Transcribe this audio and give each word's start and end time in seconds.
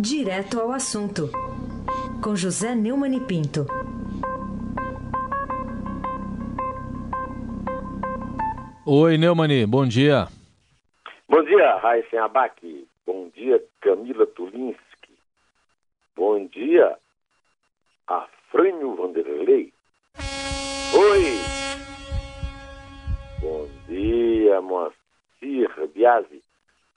Direto 0.00 0.60
ao 0.60 0.70
assunto, 0.70 1.28
com 2.22 2.36
José 2.36 2.72
Neumann 2.72 3.16
e 3.16 3.20
Pinto. 3.20 3.66
Oi, 8.86 9.18
Neumani, 9.18 9.66
bom 9.66 9.84
dia. 9.84 10.28
Bom 11.28 11.42
dia, 11.42 11.74
Raíssen 11.78 12.20
Abac. 12.20 12.86
Bom 13.04 13.28
dia, 13.34 13.60
Camila 13.80 14.24
Tulinski. 14.24 15.18
Bom 16.14 16.46
dia, 16.46 16.96
Afrânio 18.06 18.94
Vanderlei. 18.94 19.72
Oi! 20.94 21.24
Bom 23.40 23.68
dia, 23.88 24.60
Moacir 24.60 25.88
Biasi. 25.92 26.40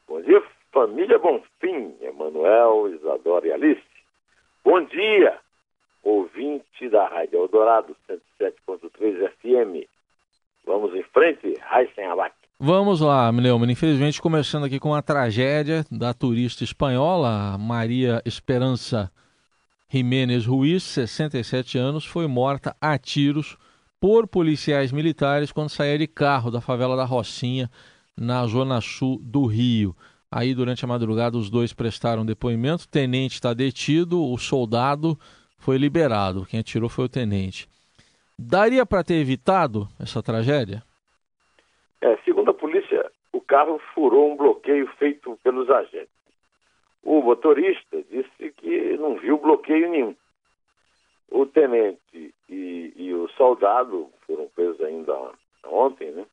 Bom 0.07 0.21
dia, 0.21 0.39
família 0.71 1.19
Bonfim, 1.19 1.95
Emanuel, 2.01 2.93
Isadora 2.95 3.47
e 3.47 3.51
Alice. 3.51 3.81
Bom 4.63 4.83
dia, 4.85 5.37
ouvinte 6.03 6.89
da 6.89 7.07
Rádio 7.07 7.39
Eldorado 7.39 7.95
107.3 8.39 9.29
FM. 9.29 9.87
Vamos 10.65 10.95
em 10.95 11.03
frente, 11.03 11.53
Raíssen 11.61 12.05
Abac. 12.05 12.35
Vamos 12.59 13.01
lá, 13.01 13.31
Neumann. 13.31 13.71
Infelizmente, 13.71 14.21
começando 14.21 14.65
aqui 14.65 14.79
com 14.79 14.93
a 14.93 15.01
tragédia 15.01 15.83
da 15.91 16.13
turista 16.13 16.63
espanhola, 16.63 17.57
Maria 17.57 18.21
Esperança 18.23 19.11
Jiménez 19.89 20.45
Ruiz, 20.45 20.83
67 20.83 21.77
anos, 21.77 22.05
foi 22.05 22.27
morta 22.27 22.75
a 22.79 22.97
tiros 22.97 23.57
por 23.99 24.27
policiais 24.27 24.91
militares 24.91 25.51
quando 25.51 25.69
saía 25.69 25.97
de 25.97 26.07
carro 26.07 26.49
da 26.49 26.61
favela 26.61 26.95
da 26.95 27.03
Rocinha, 27.03 27.69
na 28.15 28.45
zona 28.45 28.79
sul 28.79 29.19
do 29.21 29.45
Rio. 29.47 29.95
Aí, 30.31 30.55
durante 30.55 30.85
a 30.85 30.87
madrugada, 30.87 31.37
os 31.37 31.49
dois 31.49 31.73
prestaram 31.73 32.25
depoimento. 32.25 32.85
O 32.85 32.87
tenente 32.87 33.33
está 33.33 33.53
detido, 33.53 34.23
o 34.23 34.37
soldado 34.37 35.17
foi 35.57 35.77
liberado. 35.77 36.45
Quem 36.45 36.61
atirou 36.61 36.87
foi 36.87 37.05
o 37.05 37.09
tenente. 37.09 37.67
Daria 38.39 38.85
para 38.85 39.03
ter 39.03 39.15
evitado 39.15 39.87
essa 39.99 40.23
tragédia? 40.23 40.81
É, 41.99 42.17
segundo 42.23 42.49
a 42.49 42.53
polícia, 42.53 43.11
o 43.33 43.41
carro 43.41 43.79
furou 43.93 44.31
um 44.31 44.37
bloqueio 44.37 44.87
feito 44.97 45.37
pelos 45.43 45.69
agentes. 45.69 46.09
O 47.03 47.21
motorista 47.21 48.01
disse 48.09 48.51
que 48.57 48.97
não 48.97 49.17
viu 49.17 49.37
bloqueio 49.37 49.89
nenhum. 49.89 50.15
O 51.29 51.45
tenente 51.45 52.33
e, 52.49 52.93
e 52.95 53.13
o 53.13 53.27
soldado 53.29 54.09
foram 54.25 54.47
presos 54.55 54.81
ainda 54.81 55.13
ontem, 55.65 56.11
né? 56.11 56.25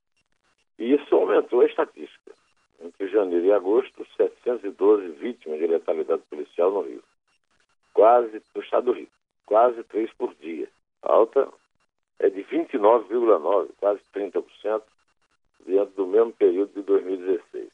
E 0.78 0.94
isso 0.94 1.14
aumentou 1.14 1.60
a 1.60 1.66
estatística. 1.66 2.37
Entre 3.00 3.14
janeiro 3.14 3.46
e 3.46 3.52
agosto, 3.52 4.04
712 4.16 5.08
vítimas 5.20 5.60
de 5.60 5.68
letalidade 5.68 6.22
policial 6.28 6.72
no 6.72 6.80
Rio. 6.80 7.02
Quase, 7.94 8.42
no 8.52 8.60
estado 8.60 8.86
do 8.86 8.92
Rio. 8.92 9.08
Quase 9.46 9.84
três 9.84 10.12
por 10.14 10.34
dia. 10.34 10.68
A 11.02 11.12
alta 11.12 11.48
é 12.18 12.28
de 12.28 12.42
29,9%, 12.42 13.70
quase 13.78 14.00
30%, 14.12 14.82
dentro 15.64 15.94
do 15.94 16.06
mesmo 16.08 16.32
período 16.32 16.72
de 16.74 16.82
2016. 16.82 17.70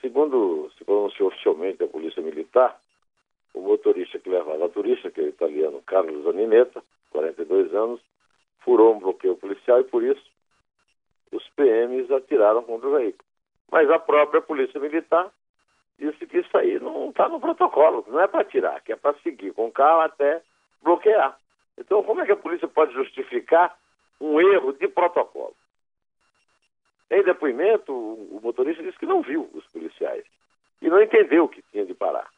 Segundo 0.00 0.70
se 0.76 0.84
pronunciou 0.84 1.28
oficialmente 1.28 1.84
a 1.84 1.86
Polícia 1.86 2.20
Militar, 2.20 2.80
o 3.54 3.60
motorista 3.60 4.18
que 4.18 4.28
levava 4.28 4.64
a 4.64 4.68
turista, 4.68 5.10
que 5.10 5.20
é 5.20 5.24
o 5.24 5.28
italiano 5.28 5.82
Carlos 5.82 6.26
Anineta, 6.26 6.82
42 7.10 7.72
anos, 7.74 8.00
furou 8.60 8.94
um 8.94 8.98
bloqueio 8.98 9.36
policial 9.36 9.80
e, 9.80 9.84
por 9.84 10.02
isso, 10.02 10.24
os 11.30 11.46
PMs 11.50 12.10
atiraram 12.10 12.64
contra 12.64 12.88
o 12.88 12.92
veículo. 12.92 13.29
Mas 13.70 13.90
a 13.90 13.98
própria 13.98 14.40
Polícia 14.40 14.80
Militar 14.80 15.30
disse 15.98 16.26
que 16.26 16.38
isso 16.38 16.56
aí 16.56 16.80
não 16.80 17.10
está 17.10 17.28
no 17.28 17.40
protocolo, 17.40 18.04
não 18.08 18.20
é 18.20 18.26
para 18.26 18.40
atirar, 18.40 18.82
que 18.82 18.92
é 18.92 18.96
para 18.96 19.16
seguir 19.18 19.52
com 19.52 19.70
carro 19.70 20.00
até 20.00 20.42
bloquear. 20.82 21.38
Então, 21.78 22.02
como 22.02 22.20
é 22.20 22.26
que 22.26 22.32
a 22.32 22.36
polícia 22.36 22.66
pode 22.66 22.92
justificar 22.94 23.76
um 24.20 24.40
erro 24.40 24.72
de 24.72 24.88
protocolo? 24.88 25.54
Em 27.10 27.22
depoimento, 27.22 27.92
o 27.92 28.40
motorista 28.42 28.82
disse 28.82 28.98
que 28.98 29.06
não 29.06 29.22
viu 29.22 29.48
os 29.52 29.66
policiais 29.66 30.24
e 30.80 30.88
não 30.88 31.02
entendeu 31.02 31.48
que 31.48 31.62
tinha 31.70 31.84
de 31.84 31.94
parar. 31.94 32.28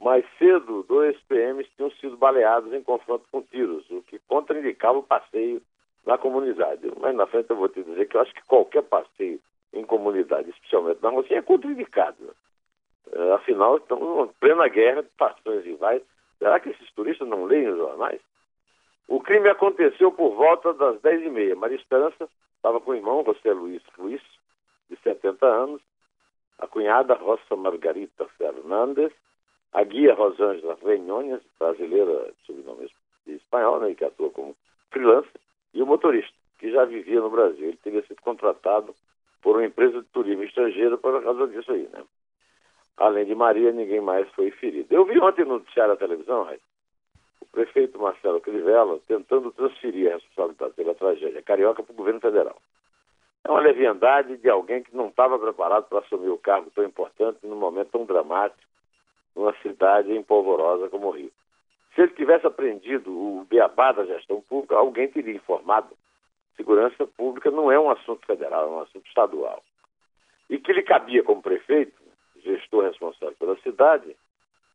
Mais 0.00 0.24
cedo, 0.38 0.84
dois 0.88 1.18
PMs 1.22 1.68
tinham 1.76 1.90
sido 1.92 2.16
baleados 2.16 2.72
em 2.72 2.82
confronto 2.82 3.26
com 3.30 3.42
tiros, 3.42 3.88
o 3.90 4.02
que 4.02 4.18
contraindicava 4.20 4.98
o 4.98 5.02
passeio 5.02 5.62
na 6.04 6.18
comunidade. 6.18 6.90
Mas 7.00 7.14
na 7.14 7.26
frente 7.26 7.50
eu 7.50 7.56
vou 7.56 7.68
te 7.68 7.82
dizer 7.82 8.06
que 8.08 8.16
eu 8.16 8.20
acho 8.20 8.34
que 8.34 8.44
qualquer 8.46 8.82
passeio 8.82 9.40
em 9.72 9.84
comunidade, 9.84 10.50
especialmente 10.50 11.02
na 11.02 11.10
Rocinha, 11.10 11.38
é 11.38 11.42
contraindicado. 11.42 12.16
Né? 12.20 13.32
Afinal, 13.34 13.76
estamos 13.76 14.28
em 14.28 14.32
plena 14.40 14.68
guerra 14.68 15.02
de 15.02 15.08
fações 15.16 15.64
rivais. 15.64 16.02
Será 16.38 16.60
que 16.60 16.70
esses 16.70 16.90
turistas 16.92 17.28
não 17.28 17.44
leem 17.44 17.68
os 17.68 17.78
jornais? 17.78 18.20
O 19.08 19.20
crime 19.20 19.48
aconteceu 19.48 20.10
por 20.12 20.34
volta 20.34 20.74
das 20.74 20.96
10h30. 21.00 21.54
Maria 21.54 21.76
Esperança 21.76 22.28
estava 22.56 22.80
com 22.80 22.90
o 22.90 22.94
irmão, 22.94 23.24
José 23.24 23.52
Luiz 23.52 23.82
Ruiz, 23.96 24.22
de 24.90 24.96
70 24.96 25.46
anos, 25.46 25.80
a 26.58 26.66
cunhada 26.66 27.14
Rosa 27.14 27.56
Margarita 27.56 28.26
Fernandes, 28.36 29.12
a 29.72 29.84
guia 29.84 30.14
Rosângela 30.14 30.76
Renhonhas, 30.82 31.42
brasileira 31.58 32.32
de 32.32 32.46
sobrenome 32.46 32.90
espanhol, 33.26 33.80
né, 33.80 33.94
que 33.94 34.04
atua 34.04 34.30
como 34.30 34.56
freelancer, 34.90 35.40
e 35.74 35.82
o 35.82 35.86
motorista, 35.86 36.32
que 36.58 36.70
já 36.70 36.84
vivia 36.84 37.20
no 37.20 37.30
Brasil. 37.30 37.68
Ele 37.68 37.78
teria 37.82 38.02
sido 38.06 38.20
contratado 38.22 38.94
por 39.46 39.54
uma 39.54 39.64
empresa 39.64 40.02
de 40.02 40.08
turismo 40.08 40.42
estrangeiro 40.42 40.98
por 40.98 41.22
causa 41.22 41.46
disso 41.46 41.70
aí, 41.70 41.88
né? 41.92 42.02
Além 42.96 43.26
de 43.26 43.34
Maria, 43.36 43.70
ninguém 43.70 44.00
mais 44.00 44.28
foi 44.30 44.50
ferido. 44.50 44.92
Eu 44.92 45.04
vi 45.04 45.20
ontem 45.20 45.44
no 45.44 45.60
noticiário 45.60 45.94
da 45.94 46.00
televisão, 46.00 46.48
o 47.40 47.46
prefeito 47.52 47.96
Marcelo 47.96 48.40
Crivella 48.40 48.98
tentando 49.06 49.52
transferir 49.52 50.10
a 50.10 50.14
responsabilidade 50.14 50.74
pela 50.74 50.96
tragédia 50.96 51.40
carioca 51.42 51.80
para 51.80 51.92
o 51.92 51.96
governo 51.96 52.18
federal. 52.18 52.56
É 53.44 53.48
uma 53.48 53.60
leviandade 53.60 54.36
de 54.36 54.50
alguém 54.50 54.82
que 54.82 54.96
não 54.96 55.06
estava 55.06 55.38
preparado 55.38 55.84
para 55.84 56.00
assumir 56.00 56.30
o 56.30 56.38
cargo 56.38 56.68
tão 56.74 56.82
importante 56.82 57.38
num 57.44 57.54
momento 57.54 57.92
tão 57.92 58.04
dramático, 58.04 58.68
numa 59.36 59.54
cidade 59.62 60.12
empolvorosa 60.12 60.88
como 60.88 61.06
o 61.06 61.10
Rio. 61.12 61.30
Se 61.94 62.00
ele 62.00 62.14
tivesse 62.14 62.48
aprendido 62.48 63.12
o 63.12 63.46
beabá 63.48 63.92
da 63.92 64.04
gestão 64.06 64.40
pública, 64.40 64.74
alguém 64.74 65.06
teria 65.06 65.36
informado. 65.36 65.96
Segurança 66.56 67.06
pública 67.06 67.50
não 67.50 67.70
é 67.70 67.78
um 67.78 67.90
assunto 67.90 68.24
federal, 68.26 68.64
é 68.64 68.70
um 68.70 68.80
assunto 68.80 69.06
estadual. 69.06 69.62
E 70.48 70.58
que 70.58 70.72
lhe 70.72 70.82
cabia 70.82 71.22
como 71.22 71.42
prefeito, 71.42 72.00
gestor 72.42 72.84
responsável 72.84 73.36
pela 73.38 73.56
cidade, 73.60 74.16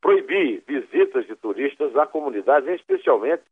proibir 0.02 0.64
visitas 0.68 1.25
de 1.25 1.36
turistas 1.36 1.96
à 1.96 2.06
comunidade, 2.06 2.70
especialmente, 2.72 3.44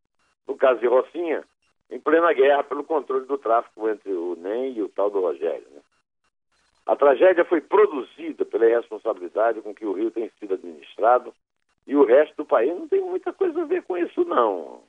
no 0.48 0.56
caso 0.56 0.80
de 0.80 0.88
Rocinha, 0.88 1.44
em 1.90 2.00
plena 2.00 2.34
guerra 2.34 2.64
pelo 2.64 2.84
controle 2.84 3.26
do 3.26 3.38
tráfico 3.38 3.90
entre 3.90 4.12
o 4.12 4.36
NEM 4.36 4.74
e 4.74 4.82
o 4.82 4.90
tal 4.90 5.10
do 5.10 5.22
Rogério. 5.22 5.68
Né? 5.72 5.82
A 6.86 6.96
tragédia 6.96 7.46
foi 7.46 7.62
produzida 7.62 8.46
pela 8.46 8.66
irresponsabilidade 8.66 9.62
com 9.62 9.74
que 9.74 9.86
o 9.86 9.94
Rio 9.94 10.12
tem 10.12 10.30
sido 10.40 10.56
administrado 10.56 11.34
e 11.88 11.96
o 11.96 12.04
resto 12.04 12.36
do 12.38 12.46
país 12.46 12.70
não 12.70 12.88
tem 12.88 13.02
muita 13.02 13.34
coisa 13.34 13.62
a 13.62 13.66
ver 13.66 13.84
com 13.84 13.98
isso, 13.98 14.24
não. 14.26 14.82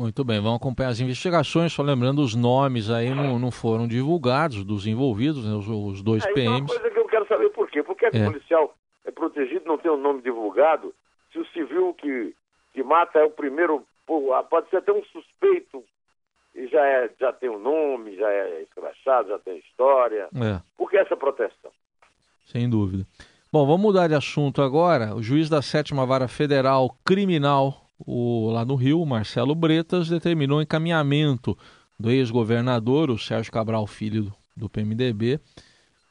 Muito 0.00 0.24
bem, 0.24 0.40
vamos 0.40 0.56
acompanhar 0.56 0.88
as 0.88 0.98
investigações, 0.98 1.74
só 1.74 1.82
lembrando 1.82 2.22
os 2.22 2.34
nomes 2.34 2.88
aí 2.88 3.14
não, 3.14 3.38
não 3.38 3.50
foram 3.50 3.86
divulgados 3.86 4.64
dos 4.64 4.86
envolvidos, 4.86 5.44
né, 5.44 5.54
os, 5.54 5.68
os, 5.68 6.02
dois 6.02 6.24
é, 6.24 6.32
PMs. 6.32 6.48
É 6.48 6.56
uma 6.56 6.66
coisa 6.68 6.90
que 6.90 6.98
eu 6.98 7.04
quero 7.04 7.28
saber 7.28 7.50
por 7.50 7.68
quê. 7.68 7.82
Por 7.82 7.94
que 7.94 8.06
é. 8.06 8.08
o 8.08 8.32
policial 8.32 8.74
é 9.04 9.10
protegido, 9.10 9.66
não 9.66 9.76
tem 9.76 9.90
o 9.90 9.96
um 9.96 10.00
nome 10.00 10.22
divulgado, 10.22 10.94
se 11.30 11.38
o 11.38 11.44
civil 11.48 11.92
que, 11.92 12.34
que 12.72 12.82
mata 12.82 13.18
é 13.18 13.24
o 13.24 13.30
primeiro, 13.30 13.84
pode 14.48 14.70
ser 14.70 14.78
até 14.78 14.90
um 14.90 15.04
suspeito 15.04 15.84
e 16.54 16.66
já, 16.68 16.82
é, 16.82 17.10
já 17.20 17.30
tem 17.34 17.50
um 17.50 17.58
nome, 17.58 18.16
já 18.16 18.30
é 18.30 18.62
escrachado, 18.62 19.28
já 19.28 19.38
tem 19.40 19.58
história. 19.58 20.30
É. 20.34 20.62
Por 20.78 20.88
que 20.88 20.96
essa 20.96 21.14
proteção? 21.14 21.70
Sem 22.46 22.70
dúvida. 22.70 23.04
Bom, 23.52 23.66
vamos 23.66 23.82
mudar 23.82 24.08
de 24.08 24.14
assunto 24.14 24.62
agora. 24.62 25.14
O 25.14 25.22
juiz 25.22 25.50
da 25.50 25.60
sétima 25.60 26.06
vara 26.06 26.26
federal 26.26 26.96
criminal 27.04 27.89
o, 28.06 28.50
lá 28.50 28.64
no 28.64 28.74
Rio, 28.74 29.04
Marcelo 29.04 29.54
Bretas, 29.54 30.08
determinou 30.08 30.58
o 30.58 30.62
encaminhamento 30.62 31.56
do 31.98 32.10
ex-governador, 32.10 33.10
o 33.10 33.18
Sérgio 33.18 33.52
Cabral 33.52 33.86
Filho 33.86 34.32
do, 34.56 34.68
PMDB, 34.68 35.38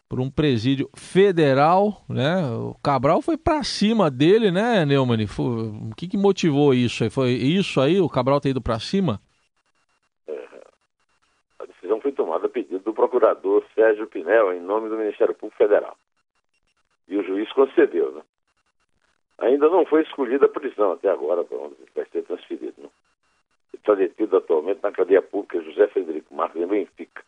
por 0.07 0.19
um 0.19 0.29
presídio 0.29 0.89
federal, 0.95 2.03
né? 2.07 2.47
O 2.51 2.75
Cabral 2.83 3.21
foi 3.21 3.37
para 3.37 3.63
cima 3.63 4.09
dele, 4.09 4.51
né, 4.51 4.85
Neumann? 4.85 5.27
Foi, 5.27 5.45
o 5.45 5.91
que, 5.95 6.07
que 6.07 6.17
motivou 6.17 6.73
isso? 6.73 7.09
Foi 7.09 7.31
isso 7.31 7.81
aí, 7.81 7.99
o 7.99 8.09
Cabral 8.09 8.39
ter 8.39 8.49
ido 8.49 8.61
para 8.61 8.79
cima? 8.79 9.19
É, 10.27 10.47
a 11.59 11.65
decisão 11.65 11.99
foi 12.01 12.11
tomada 12.11 12.47
a 12.47 12.49
pedido 12.49 12.83
do 12.83 12.93
procurador 12.93 13.63
Sérgio 13.75 14.07
Pinel, 14.07 14.53
em 14.53 14.61
nome 14.61 14.89
do 14.89 14.97
Ministério 14.97 15.35
Público 15.35 15.57
Federal. 15.57 15.95
E 17.07 17.17
o 17.17 17.23
juiz 17.23 17.51
concedeu, 17.53 18.11
né? 18.11 18.21
Ainda 19.39 19.69
não 19.69 19.85
foi 19.85 20.03
escolhida 20.03 20.45
a 20.45 20.49
prisão 20.49 20.91
até 20.91 21.09
agora, 21.09 21.43
para 21.43 21.57
onde 21.57 21.75
vai 21.95 22.05
ser 22.05 22.23
transferido. 22.23 22.73
Né? 22.77 22.89
Está 23.73 23.95
detido 23.95 24.35
atualmente 24.35 24.81
na 24.83 24.91
cadeia 24.91 25.21
pública 25.21 25.61
José 25.61 25.87
Frederico 25.87 26.33
Marques, 26.35 26.61
em 26.61 26.67
Benfica, 26.67 27.23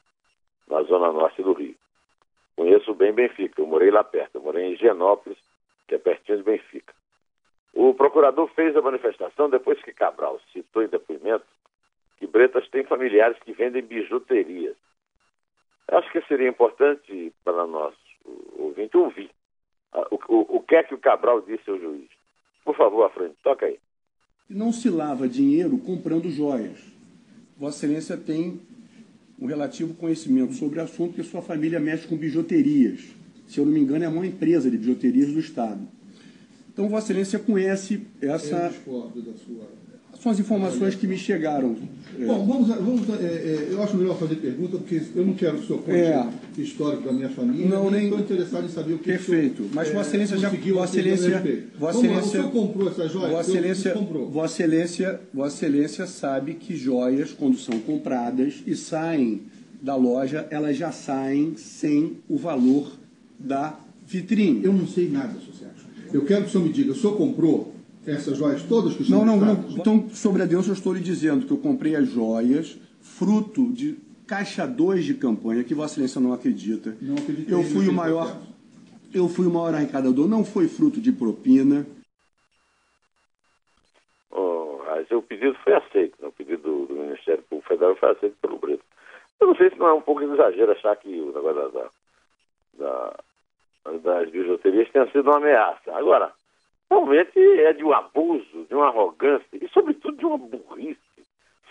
na 0.68 0.84
zona 0.84 1.12
norte 1.12 1.42
do 1.42 1.54
Rio. 1.54 1.76
Conheço 2.56 2.94
bem 2.94 3.14
Benfica, 3.14 3.62
eu 3.62 3.66
morei 3.66 3.90
lá 3.90 4.04
perto, 4.04 4.36
eu 4.36 4.42
morei 4.42 4.66
em 4.66 4.74
Higienópolis, 4.74 5.38
que 5.88 5.96
é 5.96 5.98
pertinho 5.98 6.40
de 6.40 6.44
Benfica. 6.44 6.94
O 7.74 7.94
procurador 7.94 8.48
fez 8.50 8.76
a 8.76 8.82
manifestação 8.82 9.50
depois 9.50 9.82
que 9.82 9.94
Cabral 9.94 10.40
citou 10.52 10.84
em 10.84 10.88
depoimento 10.88 11.46
que 12.18 12.28
Bretas 12.28 12.68
tem 12.70 12.84
familiares 12.84 13.38
que 13.40 13.54
vendem 13.54 13.82
bijuterias. 13.82 14.76
Acho 15.88 16.12
que 16.12 16.22
seria 16.28 16.50
importante 16.50 17.34
para 17.44 17.66
nós, 17.66 17.96
ouvinte, 18.58 18.98
ouvir 18.98 19.32
o, 19.94 20.16
o, 20.28 20.58
o 20.58 20.62
que 20.62 20.76
é 20.76 20.84
que 20.84 20.94
o 20.94 21.00
Cabral 21.00 21.42
disse 21.42 21.70
ao 21.70 21.80
juiz. 21.80 22.08
Por 22.64 22.76
favor, 22.76 23.04
à 23.04 23.10
frente, 23.10 23.36
toca 23.44 23.66
aí. 23.66 23.78
Não 24.50 24.72
se 24.72 24.90
lava 24.90 25.28
dinheiro 25.28 25.78
comprando 25.78 26.30
joias. 26.30 26.80
Vossa 27.58 27.86
Excelência 27.86 28.18
tem 28.18 28.62
um 29.40 29.46
relativo 29.46 29.94
conhecimento 29.96 30.54
sobre 30.54 30.80
o 30.80 30.84
assunto 30.84 31.16
que 31.16 31.24
sua 31.24 31.42
família 31.42 31.80
mexe 31.80 32.08
com 32.08 32.16
bijuterias. 32.16 33.02
Se 33.48 33.60
eu 33.60 33.66
não 33.66 33.74
me 33.74 33.80
engano, 33.80 34.04
é 34.04 34.08
a 34.08 34.12
maior 34.12 34.26
empresa 34.26 34.70
de 34.70 34.78
bijuterias 34.78 35.32
do 35.32 35.40
Estado. 35.40 35.82
Então, 36.72 36.88
Vossa 36.88 37.12
Excelência 37.12 37.40
conhece 37.40 38.06
essa. 38.22 38.56
Eu 38.56 38.70
discordo 38.70 39.22
da 39.22 39.34
sua. 39.34 39.81
São 40.20 40.32
as 40.32 40.40
informações 40.40 40.96
que 40.96 41.08
me 41.08 41.18
chegaram. 41.18 41.76
É. 42.20 42.26
Bom, 42.26 42.46
vamos, 42.46 42.68
vamos 42.68 43.10
é, 43.10 43.24
é, 43.24 43.68
eu 43.72 43.82
acho 43.82 43.98
melhor 43.98 44.18
fazer 44.18 44.36
pergunta, 44.36 44.78
porque 44.78 45.02
eu 45.16 45.26
não 45.26 45.34
quero 45.34 45.58
o 45.58 45.66
seu 45.66 45.78
conte 45.80 45.98
é. 45.98 46.28
histórico 46.58 47.04
da 47.04 47.12
minha 47.12 47.30
família, 47.30 47.68
não, 47.68 47.90
nem 47.90 48.04
estou 48.04 48.20
interessado 48.20 48.66
em 48.66 48.70
saber 48.70 48.94
o 48.94 49.00
que 49.00 49.06
Perfeito. 49.06 49.68
Mas 49.74 49.92
Vossa 49.92 50.10
Excelência 50.10 50.38
já 50.38 50.50
Vossa 50.50 51.00
Excelência, 51.00 51.66
Vossa 51.80 51.98
Excelência, 51.98 52.28
o 52.28 52.32
senhor 52.32 52.52
comprou 52.52 52.90
essa 52.90 53.08
joia? 53.08 53.30
Vossa 53.30 53.50
Excelência, 53.50 53.94
Vossa 54.30 54.64
Excelência, 54.64 55.22
Vossa 55.34 55.56
Excelência 55.56 56.08
sabe 56.08 56.54
que 56.54 56.76
joias, 56.76 57.32
quando 57.32 57.58
são 57.58 57.80
compradas 57.80 58.62
e 58.68 58.76
saem 58.76 59.42
da 59.82 59.96
loja, 59.96 60.48
elas 60.52 60.78
já 60.78 60.92
saem 60.92 61.56
sem 61.58 62.18
o 62.30 62.38
valor 62.38 62.92
da 63.40 63.80
vitrine. 64.06 64.64
Eu 64.64 64.74
não 64.74 64.86
sei 64.86 65.10
nada, 65.10 65.34
Sérgio. 65.34 65.72
Eu 66.14 66.26
quero 66.26 66.44
que 66.44 66.50
o 66.50 66.52
senhor 66.52 66.64
me 66.66 66.74
diga, 66.74 66.92
o 66.92 66.96
senhor 66.96 67.18
comprou 67.18 67.71
essas 68.06 68.38
joias 68.38 68.64
todas 68.64 68.96
que 68.96 69.04
estão 69.04 69.24
Não, 69.24 69.38
não, 69.38 69.54
não. 69.56 69.70
Então, 69.72 70.10
sobre 70.10 70.42
a 70.42 70.46
Deus, 70.46 70.68
eu 70.68 70.74
estou 70.74 70.94
lhe 70.94 71.00
dizendo 71.00 71.46
que 71.46 71.52
eu 71.52 71.58
comprei 71.58 71.96
as 71.96 72.08
joias 72.08 72.78
fruto 73.00 73.72
de 73.72 73.98
caixa 74.28 74.66
2 74.66 75.04
de 75.04 75.14
campanha, 75.16 75.64
que 75.64 75.74
Vossa 75.74 75.94
Excelência 75.94 76.22
não 76.22 76.34
acredita. 76.34 76.96
Não 77.02 77.16
acredito. 77.16 77.52
Eu 77.52 77.64
fui 77.64 77.88
o 77.90 77.94
maior. 77.94 78.38
Eu 79.14 79.28
fui 79.28 79.46
o 79.46 79.52
maior 79.52 79.76
arrecadador, 79.76 80.26
não 80.28 80.46
foi 80.46 80.70
fruto 80.70 81.02
de 81.02 81.12
propina. 81.12 81.86
Oh, 84.32 84.80
mas 84.86 85.12
o 85.12 85.22
pedido 85.22 85.54
foi 85.64 85.74
aceito, 85.74 86.16
né? 86.22 86.30
o 86.30 86.32
pedido 86.32 86.62
do, 86.62 86.86
do, 86.86 86.96
Ministério 86.96 87.44
Público 87.44 87.68
Federal 87.68 87.96
foi 87.98 88.12
aceito 88.12 88.38
pelo 88.42 88.58
Brito. 88.58 88.84
Eu 89.42 89.48
não 89.48 89.56
sei 89.56 89.70
se 89.70 89.78
não 89.78 89.88
é 89.88 89.94
um 89.94 90.02
pouco 90.02 90.22
exagero 90.22 90.72
achar 90.72 90.96
que 90.96 91.10
o 91.10 91.34
negócio 91.34 91.72
da, 91.72 91.90
da, 92.80 93.16
da, 93.84 93.98
das 93.98 94.30
bijuterias 94.30 94.90
tenha 94.92 95.12
sido 95.12 95.30
uma 95.30 95.38
ameaça. 95.38 95.94
Agora, 95.94 96.32
realmente 96.92 97.40
é 97.40 97.72
de 97.72 97.86
um 97.86 97.94
abuso, 97.94 98.66
de 98.68 98.76
uma 98.76 98.88
arrogância 98.88 99.48
e, 99.54 99.68
sobretudo, 99.70 100.18
de 100.18 100.26
uma 100.26 100.38
burrice. 100.38 101.00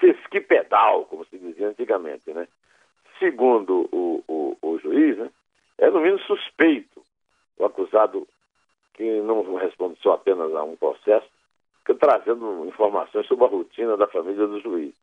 Sesquipedal, 0.00 1.04
como 1.04 1.26
se 1.26 1.36
dizia 1.36 1.68
antigamente, 1.68 2.32
né? 2.32 2.48
Segundo 3.18 3.86
o, 3.92 4.24
o, 4.26 4.56
o 4.62 4.78
juiz, 4.78 5.18
né? 5.18 5.30
é 5.78 5.90
no 5.90 6.00
mínimo 6.00 6.18
suspeito 6.20 7.02
o 7.58 7.66
acusado 7.66 8.26
que 8.94 9.20
não 9.20 9.56
responde 9.56 9.98
só 10.00 10.12
apenas 10.14 10.54
a 10.54 10.62
um 10.64 10.74
processo, 10.74 11.28
que 11.84 11.92
trazendo 11.94 12.64
informações 12.66 13.26
sobre 13.26 13.44
a 13.44 13.48
rotina 13.48 13.98
da 13.98 14.06
família 14.06 14.46
do 14.46 14.60
juiz. 14.60 14.94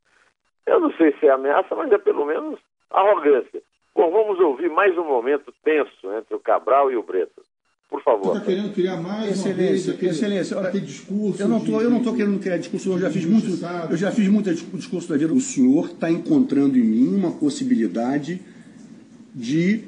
Eu 0.65 0.79
não 0.79 0.91
sei 0.93 1.13
se 1.19 1.27
é 1.27 1.29
ameaça, 1.29 1.75
mas 1.75 1.91
é 1.91 1.97
pelo 1.99 2.25
menos 2.25 2.59
arrogância. 2.89 3.61
Bom, 3.93 4.09
vamos 4.09 4.39
ouvir 4.39 4.69
mais 4.71 4.97
um 4.97 5.03
momento 5.03 5.53
tenso 5.63 6.11
entre 6.13 6.35
o 6.35 6.39
Cabral 6.39 6.91
e 6.91 6.97
o 6.97 7.03
Bretas. 7.03 7.46
Por 7.89 8.03
favor. 8.03 8.25
Você 8.25 8.37
está 8.39 8.41
querendo 8.41 8.73
criar 8.73 8.97
mais 8.97 9.31
excelência, 9.31 9.93
uma 9.93 9.99
vez 9.99 10.15
excelência, 10.15 10.59
aquele 10.59 10.85
discurso. 10.85 11.41
Eu 11.41 11.47
não 11.47 11.59
estou, 11.59 11.81
eu 11.81 11.89
não 11.89 11.97
estou 11.99 12.13
querendo 12.13 12.39
criar 12.39 12.57
discurso. 12.57 12.89
Eu 12.89 12.99
já 12.99 13.09
fiz 13.09 13.25
muito, 13.25 13.65
eu 13.89 13.97
já 13.97 14.11
fiz 14.11 14.27
muito 14.27 14.53
discurso 14.53 15.07
da 15.07 15.15
vida. 15.15 15.33
O 15.33 15.39
senhor 15.39 15.85
está 15.85 16.11
encontrando 16.11 16.77
em 16.77 16.83
mim 16.83 17.15
uma 17.15 17.31
possibilidade 17.31 18.41
de 19.33 19.85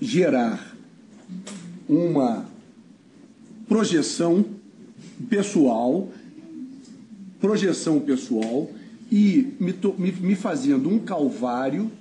gerar 0.00 0.74
uma 1.88 2.46
projeção 3.68 4.44
pessoal, 5.28 6.08
projeção 7.40 8.00
pessoal 8.00 8.68
e 9.10 9.54
me, 9.60 9.72
me, 9.98 10.12
me 10.12 10.34
fazendo 10.34 10.88
um 10.88 10.98
calvário 10.98 11.92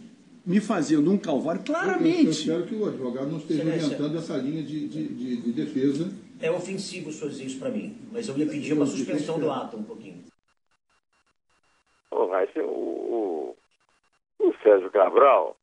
me 0.50 0.60
fazendo 0.60 1.12
um 1.12 1.18
calvário 1.18 1.62
claramente. 1.64 2.26
Eu, 2.26 2.32
espero 2.32 2.66
que 2.66 2.74
o 2.74 2.88
advogado 2.88 3.28
não 3.28 3.38
esteja 3.38 3.64
orientando 3.64 4.18
essa 4.18 4.36
linha 4.36 4.64
de, 4.64 4.88
de, 4.88 5.08
de, 5.08 5.42
de, 5.44 5.52
defesa. 5.52 6.12
É 6.42 6.50
ofensivo 6.50 7.10
o 7.10 7.30
dizer 7.30 7.46
isso 7.46 7.60
para 7.60 7.70
mim, 7.70 7.96
mas 8.12 8.28
eu 8.28 8.36
ia 8.36 8.48
pedir 8.48 8.74
uma 8.74 8.88
suspensão 8.88 9.40
do 9.40 9.52
ato 9.52 9.78
um 9.78 9.84
pouquinho. 9.84 10.24
Oh, 12.10 12.26
mas 12.30 12.50
o, 12.56 12.62
o, 12.62 13.56
o 14.40 14.54
Sérgio 14.64 14.90
Cabral 14.90 15.56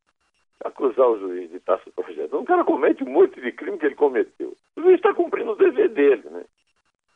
acusar 0.64 1.08
o 1.08 1.18
juiz 1.18 1.50
de 1.50 1.56
estar 1.56 1.80
se 1.82 1.90
projetando. 1.90 2.38
Um 2.38 2.44
cara 2.44 2.62
comete 2.62 3.02
um 3.02 3.10
monte 3.10 3.40
de 3.40 3.50
crime 3.50 3.78
que 3.78 3.86
ele 3.86 3.96
cometeu. 3.96 4.56
O 4.76 4.82
juiz 4.82 4.94
está 4.94 5.12
cumprindo 5.12 5.50
o 5.50 5.56
dever 5.56 5.88
dele, 5.88 6.22
né? 6.30 6.44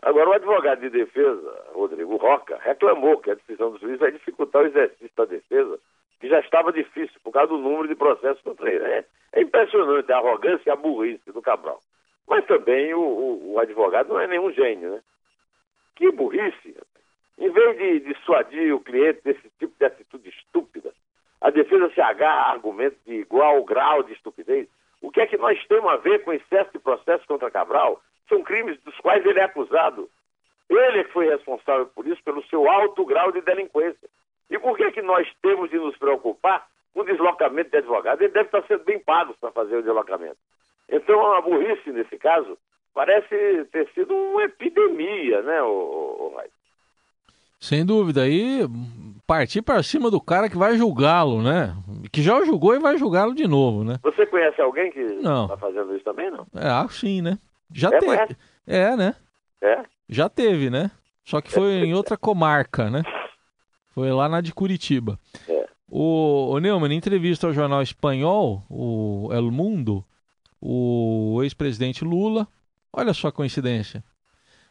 Agora, 0.02 0.30
o 0.30 0.32
advogado 0.32 0.80
de 0.80 0.90
defesa, 0.90 1.64
Rodrigo 1.72 2.16
Roca, 2.16 2.58
reclamou 2.64 3.18
que 3.18 3.30
a 3.30 3.34
decisão 3.34 3.70
do 3.70 3.78
juiz 3.78 4.00
vai 4.00 4.10
dificultar 4.10 4.62
o 4.62 4.66
exercício 4.66 5.10
da 5.16 5.24
defesa 5.24 5.78
que 6.20 6.28
já 6.28 6.38
estava 6.40 6.72
difícil 6.72 7.18
por 7.24 7.32
causa 7.32 7.48
do 7.48 7.58
número 7.58 7.88
de 7.88 7.94
processos 7.94 8.42
contra 8.42 8.70
ele. 8.70 8.84
É, 8.84 9.04
é 9.32 9.40
impressionante 9.40 10.12
a 10.12 10.18
arrogância 10.18 10.68
e 10.68 10.70
a 10.70 10.76
burrice 10.76 11.32
do 11.32 11.40
Cabral. 11.40 11.80
Mas 12.28 12.44
também 12.46 12.92
o, 12.94 13.00
o, 13.00 13.52
o, 13.54 13.58
advogado 13.58 14.10
não 14.10 14.20
é 14.20 14.26
nenhum 14.26 14.52
gênio, 14.52 14.90
né? 14.90 15.02
Que 15.96 16.12
burrice! 16.12 16.76
Em 17.38 17.50
vez 17.50 17.78
de 17.78 18.00
dissuadir 18.00 18.74
o 18.74 18.80
cliente 18.80 19.22
desse 19.24 19.50
tipo 19.58 19.72
de 19.78 19.84
atitude 19.86 20.28
estúpida, 20.28 20.92
a 21.40 21.50
defesa 21.50 21.90
se 21.94 22.00
agarra 22.00 22.42
a 22.42 22.52
argumentos 22.52 22.98
de 23.06 23.14
igual 23.14 23.64
grau 23.64 24.02
de 24.02 24.12
estupidez. 24.12 24.68
O 25.00 25.10
que 25.10 25.22
é 25.22 25.26
que 25.26 25.38
nós 25.38 25.58
temos 25.66 25.90
a 25.90 25.96
ver 25.96 26.22
com 26.22 26.34
excesso 26.34 26.70
de 26.72 26.78
processo 26.78 27.26
contra 27.26 27.50
Cabral? 27.50 28.00
São 28.28 28.42
crimes 28.42 28.78
dos 28.82 28.96
quais 28.98 29.24
ele 29.24 29.40
é 29.40 29.44
acusado. 29.44 30.08
Ele 30.68 31.00
é 31.00 31.04
que 31.04 31.12
foi 31.12 31.28
responsável 31.28 31.86
por 31.86 32.06
isso, 32.06 32.22
pelo 32.22 32.44
seu 32.44 32.70
alto 32.70 33.04
grau 33.06 33.32
de 33.32 33.40
delinquência. 33.40 34.08
E 34.50 34.58
por 34.58 34.76
que, 34.76 34.90
que 34.90 35.02
nós 35.02 35.26
temos 35.40 35.70
de 35.70 35.78
nos 35.78 35.96
preocupar 35.96 36.66
com 36.92 37.00
o 37.00 37.04
deslocamento 37.04 37.70
de 37.70 37.76
advogado? 37.78 38.20
Ele 38.20 38.32
deve 38.32 38.46
estar 38.46 38.62
sendo 38.66 38.84
bem 38.84 38.98
pago 38.98 39.34
para 39.40 39.52
fazer 39.52 39.76
o 39.76 39.82
deslocamento. 39.82 40.36
Então, 40.88 41.32
a 41.32 41.40
burrice, 41.40 41.92
nesse 41.92 42.18
caso, 42.18 42.58
parece 42.92 43.64
ter 43.70 43.88
sido 43.94 44.12
uma 44.12 44.42
epidemia, 44.42 45.40
né, 45.42 45.62
o, 45.62 45.68
o, 45.68 46.42
Sem 47.60 47.86
dúvida. 47.86 48.28
E 48.28 48.66
partir 49.24 49.62
para 49.62 49.82
cima 49.84 50.10
do 50.10 50.20
cara 50.20 50.50
que 50.50 50.58
vai 50.58 50.76
julgá-lo, 50.76 51.40
né? 51.40 51.76
Que 52.10 52.20
já 52.20 52.36
o 52.36 52.44
julgou 52.44 52.74
e 52.74 52.80
vai 52.80 52.98
julgá-lo 52.98 53.32
de 53.32 53.46
novo, 53.46 53.84
né? 53.84 53.98
Você 54.02 54.26
conhece 54.26 54.60
alguém 54.60 54.90
que 54.90 54.98
está 54.98 55.56
fazendo 55.56 55.94
isso 55.94 56.04
também, 56.04 56.28
não? 56.32 56.44
É, 56.56 56.68
acho 56.68 56.94
sim, 56.94 57.22
né? 57.22 57.38
Já 57.72 57.90
é, 57.90 57.98
teve. 57.98 58.36
É, 58.66 58.96
né? 58.96 59.14
É? 59.62 59.84
Já 60.08 60.28
teve, 60.28 60.68
né? 60.68 60.90
Só 61.24 61.40
que 61.40 61.52
foi 61.52 61.70
em 61.84 61.94
outra 61.94 62.16
comarca, 62.16 62.90
né? 62.90 63.02
Foi 63.90 64.10
lá 64.12 64.28
na 64.28 64.40
de 64.40 64.52
Curitiba. 64.52 65.18
É. 65.48 65.68
O, 65.88 66.50
o 66.52 66.58
Neumann, 66.58 66.92
em 66.92 66.96
entrevista 66.96 67.46
ao 67.46 67.52
jornal 67.52 67.82
espanhol, 67.82 68.64
o 68.68 69.28
El 69.32 69.50
Mundo, 69.50 70.04
o 70.60 71.40
ex-presidente 71.42 72.04
Lula, 72.04 72.46
olha 72.92 73.12
só 73.12 73.28
a 73.28 73.32
coincidência. 73.32 74.04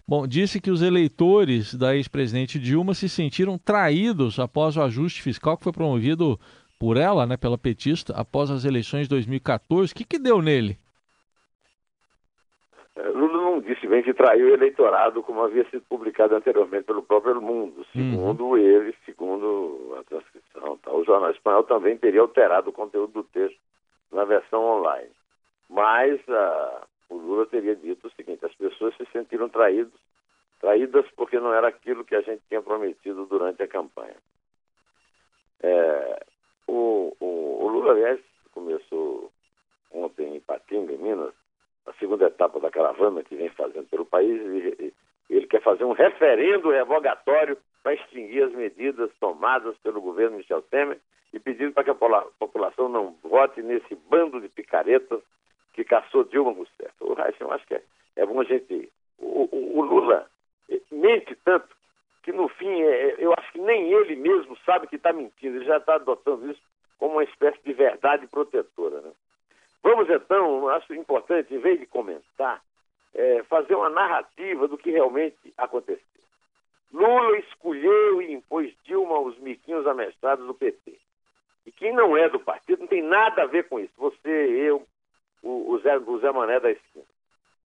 Bom, 0.07 0.25
disse 0.25 0.59
que 0.59 0.71
os 0.71 0.81
eleitores 0.81 1.75
da 1.75 1.95
ex-presidente 1.95 2.57
Dilma 2.57 2.95
se 2.95 3.07
sentiram 3.07 3.57
traídos 3.57 4.39
após 4.39 4.75
o 4.75 4.81
ajuste 4.81 5.21
fiscal 5.21 5.57
que 5.57 5.63
foi 5.63 5.73
promovido 5.73 6.39
por 6.79 6.97
ela, 6.97 7.27
né, 7.27 7.37
pela 7.37 7.57
petista, 7.57 8.13
após 8.13 8.49
as 8.49 8.63
eleições 8.63 9.03
de 9.03 9.09
2014. 9.09 9.91
O 9.91 9.95
que, 9.95 10.05
que 10.05 10.17
deu 10.17 10.41
nele? 10.41 10.79
É, 12.99 13.09
Lula 13.09 13.33
não 13.33 13.61
disse 13.61 13.87
bem 13.87 14.03
que 14.03 14.13
traiu 14.13 14.47
o 14.47 14.53
eleitorado, 14.53 15.23
como 15.23 15.41
havia 15.41 15.63
sido 15.69 15.83
publicado 15.87 16.35
anteriormente 16.35 16.83
pelo 16.83 17.01
próprio 17.01 17.41
Mundo, 17.41 17.85
segundo 17.93 18.47
uhum. 18.47 18.57
ele, 18.57 18.93
segundo 19.05 19.95
a 19.99 20.03
transcrição. 20.03 20.77
Tá? 20.77 20.91
O 20.91 21.05
jornal 21.05 21.31
espanhol 21.31 21.63
também 21.63 21.97
teria 21.97 22.19
alterado 22.19 22.69
o 22.69 22.73
conteúdo 22.73 23.13
do 23.13 23.23
texto 23.23 23.57
na 24.11 24.25
versão 24.25 24.61
online. 24.61 25.09
Mas 25.69 26.19
uh, 26.27 26.85
o 27.09 27.15
Lula 27.15 27.45
teria 27.45 27.75
dito 27.75 28.07
o 28.07 28.11
seguinte: 28.11 28.45
as 28.45 28.53
pessoas 28.55 28.93
se 28.97 29.05
sentiram 29.13 29.47
traídos, 29.47 29.97
traídas 30.59 31.05
porque 31.15 31.39
não 31.39 31.53
era 31.53 31.69
aquilo 31.69 32.03
que 32.03 32.15
a 32.15 32.21
gente 32.21 32.41
tinha 32.49 32.61
prometido 32.61 33.25
durante 33.27 33.63
a 33.63 33.67
campanha. 33.67 34.17
É, 35.61 36.25
o, 36.67 37.15
o, 37.19 37.63
o 37.63 37.67
Lula, 37.69 37.91
aliás, 37.91 38.19
começou 38.51 39.31
ontem 39.91 40.35
em 40.35 40.39
Patinga, 40.41 40.91
em 40.91 40.97
Minas, 40.97 41.33
a 41.85 41.93
segunda 41.93 42.25
etapa 42.25 42.59
da 42.59 42.69
caravana 42.69 43.23
que 43.23 43.35
vem 43.35 43.49
fazendo 43.49 43.87
pelo 43.87 44.05
país, 44.05 44.41
ele 45.29 45.47
quer 45.47 45.61
fazer 45.61 45.83
um 45.83 45.91
referendo 45.91 46.69
revogatório 46.69 47.57
para 47.83 47.93
extinguir 47.93 48.43
as 48.43 48.51
medidas 48.51 49.09
tomadas 49.19 49.77
pelo 49.77 50.01
governo 50.01 50.37
Michel 50.37 50.61
Temer 50.63 50.99
e 51.33 51.39
pedindo 51.39 51.73
para 51.73 51.83
que 51.83 51.91
a 51.91 51.95
população 52.39 52.89
não 52.89 53.15
vote 53.23 53.61
nesse 53.61 53.95
bando 54.09 54.41
de 54.41 54.49
picaretas 54.49 55.21
que 55.73 55.83
caçou 55.83 56.23
Dilma 56.23 56.51
Rousseff. 56.51 56.93
O 56.99 57.13
Raíssa, 57.13 57.43
eu 57.43 57.51
acho 57.51 57.65
que 57.67 57.75
é, 57.75 57.81
é 58.17 58.25
bom 58.25 58.41
a 58.41 58.43
gente 58.43 58.91
o, 59.17 59.47
o, 59.51 59.79
o 59.79 59.81
Lula 59.81 60.27
mente 60.91 61.35
tanto 61.43 61.67
que 62.23 62.31
no 62.31 62.47
fim 62.49 62.81
é, 62.81 63.15
eu 63.17 63.33
acho 63.37 63.51
que 63.51 63.59
nem 63.59 63.91
ele 63.91 64.15
mesmo 64.15 64.57
sabe 64.65 64.87
que 64.87 64.97
está 64.97 65.13
mentindo, 65.13 65.57
ele 65.57 65.65
já 65.65 65.77
está 65.77 65.95
adotando 65.95 66.49
isso 66.51 66.61
como 66.97 67.13
uma 67.13 67.23
espécie 67.23 67.59
de 67.63 67.73
verdade 67.73 68.27
protetora. 68.27 69.01
Né? 69.01 69.08
Vamos 69.89 70.07
então, 70.07 70.69
acho 70.69 70.93
importante, 70.93 71.51
em 71.51 71.57
vez 71.57 71.79
de 71.79 71.87
comentar, 71.87 72.61
é, 73.11 73.41
fazer 73.45 73.73
uma 73.73 73.89
narrativa 73.89 74.67
do 74.67 74.77
que 74.77 74.91
realmente 74.91 75.51
aconteceu. 75.57 76.05
Lula 76.93 77.39
escolheu 77.39 78.21
e 78.21 78.31
impôs 78.31 78.71
Dilma 78.83 79.15
aos 79.15 79.35
miquinhos 79.39 79.87
amestrados 79.87 80.45
do 80.45 80.53
PT. 80.53 80.95
E 81.65 81.71
quem 81.71 81.91
não 81.91 82.15
é 82.15 82.29
do 82.29 82.39
partido 82.39 82.81
não 82.81 82.87
tem 82.87 83.01
nada 83.01 83.41
a 83.41 83.45
ver 83.47 83.67
com 83.67 83.79
isso. 83.79 83.91
Você, 83.97 84.29
eu, 84.29 84.85
o, 85.41 85.71
o, 85.71 85.79
Zé, 85.79 85.97
o 85.97 86.19
Zé 86.19 86.31
Mané 86.31 86.59
da 86.59 86.69
esquina. 86.69 87.05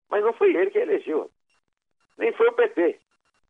Mas 0.10 0.24
não 0.24 0.32
foi 0.32 0.56
ele 0.56 0.72
que 0.72 0.80
elegeu. 0.80 1.30
Nem 2.18 2.32
foi 2.32 2.48
o 2.48 2.54
PT. 2.54 3.02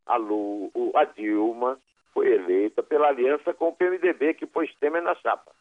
A, 0.08 0.16
Lu, 0.16 0.72
a 0.96 1.06
Dilma 1.06 1.80
foi 2.12 2.28
eleita 2.28 2.82
pela 2.82 3.10
aliança 3.10 3.54
com 3.54 3.68
o 3.68 3.76
PMDB, 3.76 4.34
que 4.34 4.48
pôs 4.48 4.74
Temer 4.80 5.04
na 5.04 5.14
chapa. 5.14 5.52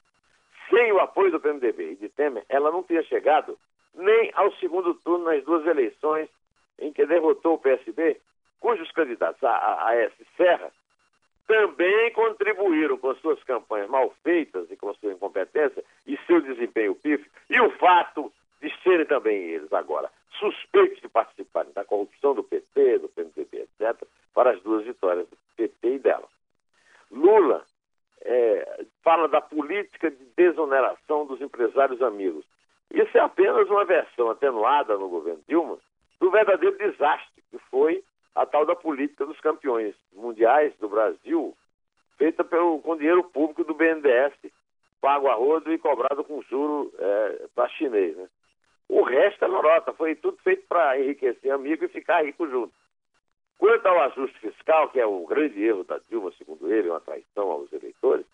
Sem 0.73 0.91
o 0.91 1.01
apoio 1.01 1.31
do 1.31 1.39
PMDB 1.39 1.93
e 1.93 1.97
de 1.97 2.09
Temer, 2.09 2.45
ela 2.49 2.71
não 2.71 2.83
teria 2.83 3.03
chegado 3.03 3.59
nem 3.95 4.31
ao 4.35 4.51
segundo 4.55 4.95
turno 4.95 5.27
nas 5.27 5.45
duas 5.45 5.67
eleições 5.67 6.31
em 6.79 6.91
que 6.91 7.05
derrotou 7.05 7.55
o 7.55 7.59
PSB, 7.59 8.19
cujos 8.59 8.91
candidatos, 8.93 9.45
a, 9.45 9.51
a, 9.51 9.89
a 9.89 9.97
S. 9.97 10.15
Serra, 10.35 10.73
também 11.47 12.11
contribuíram 12.13 12.97
com 12.97 13.15
suas 13.17 13.43
campanhas 13.45 13.91
mal 13.91 14.15
feitas 14.23 14.71
e 14.71 14.77
com 14.77 14.95
sua 14.95 15.13
incompetência 15.13 15.85
e 16.07 16.17
seu 16.27 16.41
desempenho 16.41 16.95
pífio, 16.95 17.31
e 17.51 17.61
o 17.61 17.71
fato 17.73 18.33
de 18.63 18.73
serem 18.83 19.05
também 19.05 19.37
eles 19.51 19.73
agora 19.75 20.11
suspeitos 20.39 21.03
de 21.03 21.09
participarem 21.09 21.73
da 21.73 21.85
corrupção 21.85 22.35
do 22.35 22.43
PT, 22.43 23.01
do 23.01 23.09
PMDB, 23.11 23.69
etc., 23.79 24.03
para 24.33 24.53
as 24.53 24.63
duas 24.63 24.85
vitórias 24.85 25.29
do 25.29 25.37
PT 25.57 25.97
e 25.97 25.99
dela. 25.99 26.27
Lula 27.11 27.65
é, 28.25 28.85
fala 29.03 29.29
da 29.29 29.41
política 29.41 30.11
de 30.11 30.25
desoneração 30.37 31.27
empresários 31.83 32.03
amigos. 32.03 32.45
Isso 32.93 33.17
é 33.17 33.21
apenas 33.21 33.69
uma 33.69 33.85
versão 33.85 34.31
atenuada 34.31 34.97
no 34.97 35.09
governo 35.09 35.41
Dilma 35.49 35.79
do 36.21 36.31
verdadeiro 36.31 36.77
desastre 36.79 37.43
que 37.51 37.59
foi 37.71 38.03
a 38.35 38.47
tal 38.47 38.65
da 38.65 38.77
política 38.77 39.27
dos 39.27 39.39
campeões 39.41 39.95
mundiais 40.15 40.73
do 40.79 40.89
Brasil, 40.89 41.55
feita 42.17 42.45
pelo, 42.45 42.81
com 42.81 42.97
dinheiro 42.97 43.25
público 43.25 43.65
do 43.65 43.75
BNDES, 43.75 44.33
pago 45.01 45.29
a 45.29 45.35
rodo 45.35 45.73
e 45.73 45.79
cobrado 45.79 46.25
com 46.25 46.43
juro 46.43 46.93
é, 46.99 47.47
para 47.55 47.69
chinês. 47.71 48.17
Né? 48.17 48.29
O 48.89 49.03
resto 49.03 49.45
é 49.45 49.49
lorota, 49.49 49.93
foi 49.93 50.15
tudo 50.15 50.39
feito 50.39 50.65
para 50.67 50.99
enriquecer 50.99 51.51
amigo 51.51 51.85
e 51.85 51.89
ficar 51.89 52.25
rico 52.25 52.49
junto. 52.49 52.73
Quanto 53.59 53.87
ao 53.87 54.01
ajuste 54.01 54.39
fiscal, 54.39 54.89
que 54.89 55.01
é 55.01 55.07
o 55.07 55.27
grande 55.27 55.63
erro 55.63 55.85
da 55.85 55.99
Dilma, 56.09 56.33
segundo 56.39 56.73
ele, 56.73 56.89
uma 56.89 57.01
traição 57.01 57.51
aos 57.51 57.73
eleitores, 57.73 58.27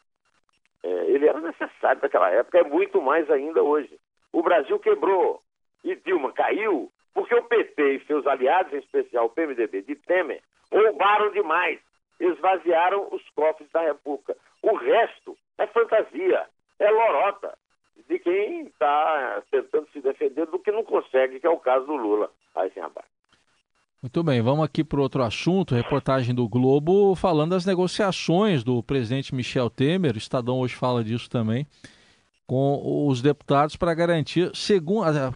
é, 0.82 0.88
ele 1.11 1.26
era 1.26 1.40
necessário 1.40 2.00
naquela 2.02 2.30
época, 2.30 2.58
é 2.58 2.64
muito 2.64 3.00
mais 3.00 3.30
ainda 3.30 3.62
hoje. 3.62 3.99
O 4.32 4.42
Brasil 4.42 4.78
quebrou 4.78 5.42
e 5.85 5.94
Dilma 5.97 6.32
caiu 6.32 6.90
porque 7.14 7.35
o 7.35 7.42
PT 7.42 7.94
e 7.94 8.04
seus 8.06 8.26
aliados, 8.26 8.73
em 8.73 8.78
especial 8.78 9.26
o 9.26 9.30
PMDB 9.30 9.82
de 9.82 9.97
Temer, 9.97 10.40
roubaram 10.70 11.30
demais, 11.32 11.80
esvaziaram 12.20 13.08
os 13.11 13.28
cofres 13.30 13.70
da 13.70 13.82
República. 13.82 14.37
O 14.62 14.76
resto 14.76 15.37
é 15.58 15.66
fantasia, 15.66 16.47
é 16.78 16.90
lorota 16.90 17.56
de 18.08 18.18
quem 18.18 18.66
está 18.66 19.42
tentando 19.50 19.88
se 19.90 20.00
defender 20.00 20.47
do 20.47 20.58
que 20.58 20.70
não 20.70 20.85
consegue, 20.85 21.40
que 21.40 21.47
é 21.47 21.50
o 21.50 21.58
caso 21.58 21.87
do 21.87 21.97
Lula. 21.97 22.30
Aí 22.54 22.70
sim, 22.70 22.80
rapaz. 22.80 23.06
Muito 24.00 24.22
bem, 24.22 24.40
vamos 24.40 24.64
aqui 24.64 24.84
para 24.84 25.00
outro 25.00 25.24
assunto, 25.24 25.74
reportagem 25.74 26.32
do 26.32 26.48
Globo 26.48 27.16
falando 27.16 27.50
das 27.50 27.66
negociações 27.66 28.62
do 28.62 28.80
presidente 28.80 29.34
Michel 29.34 29.68
Temer, 29.68 30.14
o 30.14 30.18
Estadão 30.18 30.60
hoje 30.60 30.76
fala 30.76 31.02
disso 31.02 31.28
também, 31.28 31.66
com 32.46 33.08
os 33.08 33.20
deputados 33.20 33.74
para 33.74 33.92
garantir 33.94 34.52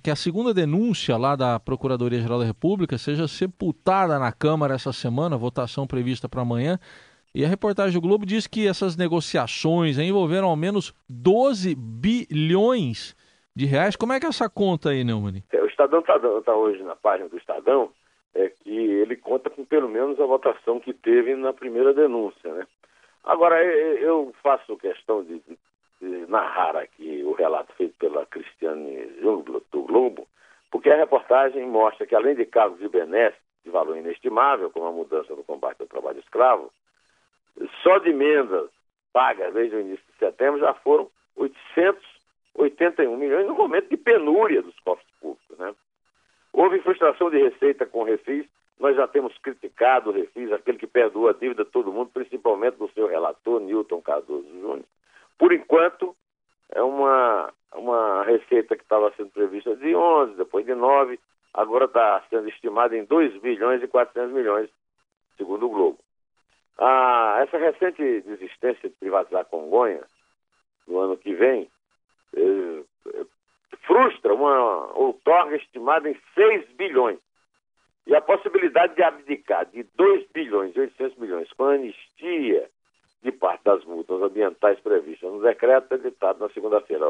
que 0.01 0.11
a 0.13 0.15
segunda 0.15 0.55
denúncia 0.55 1.17
lá 1.17 1.35
da 1.35 1.59
Procuradoria-Geral 1.59 2.39
da 2.39 2.45
República 2.45 2.97
seja 2.99 3.27
sepultada 3.27 4.17
na 4.17 4.31
Câmara 4.31 4.75
essa 4.75 4.93
semana, 4.93 5.37
votação 5.37 5.85
prevista 5.85 6.29
para 6.29 6.43
amanhã. 6.43 6.79
E 7.35 7.45
a 7.45 7.49
reportagem 7.49 8.01
do 8.01 8.07
Globo 8.07 8.25
diz 8.25 8.47
que 8.47 8.69
essas 8.69 8.97
negociações 8.97 9.99
envolveram 9.99 10.47
ao 10.47 10.55
menos 10.55 10.95
12 11.09 11.75
bilhões 11.75 13.17
de 13.57 13.67
reais. 13.67 13.97
Como 13.97 14.13
é 14.13 14.21
que 14.21 14.27
é 14.27 14.29
essa 14.29 14.49
conta 14.49 14.91
aí, 14.91 15.03
Neumann? 15.03 15.43
É, 15.53 15.61
o 15.61 15.67
Estadão 15.67 15.99
está 15.99 16.17
tá 16.45 16.55
hoje 16.55 16.81
na 16.85 16.95
página 16.95 17.29
do 17.29 17.37
Estadão, 17.37 17.91
é 18.35 18.49
que 18.49 18.71
ele 18.71 19.17
conta 19.17 19.51
com 19.51 19.65
pelo 19.65 19.89
menos 19.89 20.19
a 20.21 20.27
votação 20.27 20.81
que 20.81 20.93
teve 20.93 21.35
na 21.35 21.53
primeira 21.53 21.93
denúncia, 21.93 22.53
né? 22.53 22.67
Agora, 23.25 23.63
eu 23.65 24.35
faço 24.43 24.77
questão 24.77 25.23
de, 25.23 25.41
narrar 26.29 26.77
aqui 26.77 27.23
o 27.25 27.33
relato 27.33 27.73
feito 27.75 27.95
pela 27.97 28.27
Cristiane 28.27 29.07
do 29.21 29.83
Globo, 29.83 30.27
porque 30.71 30.91
a 30.91 30.97
reportagem 30.97 31.65
mostra 31.69 32.07
que, 32.07 32.15
além 32.15 32.35
de 32.35 32.45
cargos 32.45 32.81
de 32.81 32.89
benesse 32.89 33.37
de 33.65 33.71
valor 33.71 33.97
inestimável, 33.97 34.71
como 34.71 34.87
a 34.87 34.93
mudança 34.93 35.37
no 35.37 35.45
combate 35.45 35.81
ao 35.81 35.87
trabalho 35.87 36.19
escravo, 36.19 36.73
só 37.83 37.99
de 37.99 38.11
emendas 38.11 38.69
pagas 39.13 39.55
desde 39.55 39.77
o 39.77 39.81
início 39.81 40.05
de 40.13 40.19
setembro 40.19 40.59
já 40.59 40.75
foram 40.75 41.09
881 41.37 43.17
milhões 43.17 43.47
no 43.47 43.55
momento 43.55 43.89
de 43.89 43.97
penúria 43.97 44.63
dos 44.63 44.79
cofres 44.81 45.07
públicos. 45.21 45.59
Né? 45.59 45.75
Houve 46.53 46.81
frustração 46.81 47.31
de 47.31 47.39
receita 47.39 47.87
com 47.87 48.01
o 48.01 48.05
Refis, 48.05 48.47
nós 48.79 48.97
já 48.97 49.07
temos 49.07 49.37
criticado 49.39 50.11
o 50.11 50.13
Refis, 50.13 50.53
aquele 50.53 50.79
que 50.79 50.87
perdoa 50.87 51.31
a 51.31 51.35
dívida 51.35 51.65
de 51.65 51.71
todo 51.71 51.93
mundo, 51.93 52.11
principalmente 52.13 52.77
do 52.77 52.91
seu 52.93 53.07
relator, 53.07 53.61
Newton 53.61 54.03
Cardoso 54.03 54.49
Júnior. 54.61 54.85
Por 55.39 55.53
enquanto, 55.53 56.15
é 56.71 56.83
uma, 56.83 57.53
uma 57.75 58.25
receita 58.25 58.77
que 58.77 58.83
estava 58.83 59.13
sendo 59.17 59.31
prevista 59.31 59.75
de 59.77 59.95
11, 59.95 60.35
depois 60.35 60.67
de 60.67 60.75
9, 60.75 61.19
agora 61.55 61.87
está 61.87 62.23
sendo 62.29 62.49
estimada 62.49 62.97
em 62.97 63.05
2 63.05 63.41
bilhões 63.41 63.83
e 63.83 63.89
400 63.89 64.33
milhões, 64.33 64.69
segundo 65.37 65.67
o 65.67 65.71
Globo. 65.71 65.99
Ah, 66.79 67.39
essa 67.43 67.59
recente 67.59 68.21
desistência 68.23 68.89
de 68.89 68.97
privatizar 68.97 69.45
Congonha, 69.47 70.03
no 70.87 70.99
ano 70.99 71.17
que 71.17 71.35
vem, 71.35 71.69
eh, 72.35 72.83
frustra 73.87 74.35
uma 74.35 74.97
outorga 74.97 75.57
estimada 75.57 76.09
em 76.09 76.17
6 76.35 76.69
bilhões. 76.77 77.19
E 78.07 78.15
a 78.15 78.21
possibilidade 78.21 78.97
de 78.97 79.03
abdicar 79.03 79.67
de 79.67 79.85
2 79.95 80.27
bilhões 80.33 80.75
e 80.75 80.81
800 80.81 81.19
milhões 81.19 81.53
com 81.53 81.65
anistia 81.65 82.69
de 83.23 83.31
parte 83.31 83.63
das 83.65 83.85
multas 83.85 84.21
ambientais 84.21 84.81
previstas 84.81 85.31
no 85.31 85.41
decreto 85.41 85.95
editado 85.95 86.41
na 86.41 86.53
segunda-feira. 86.53 87.05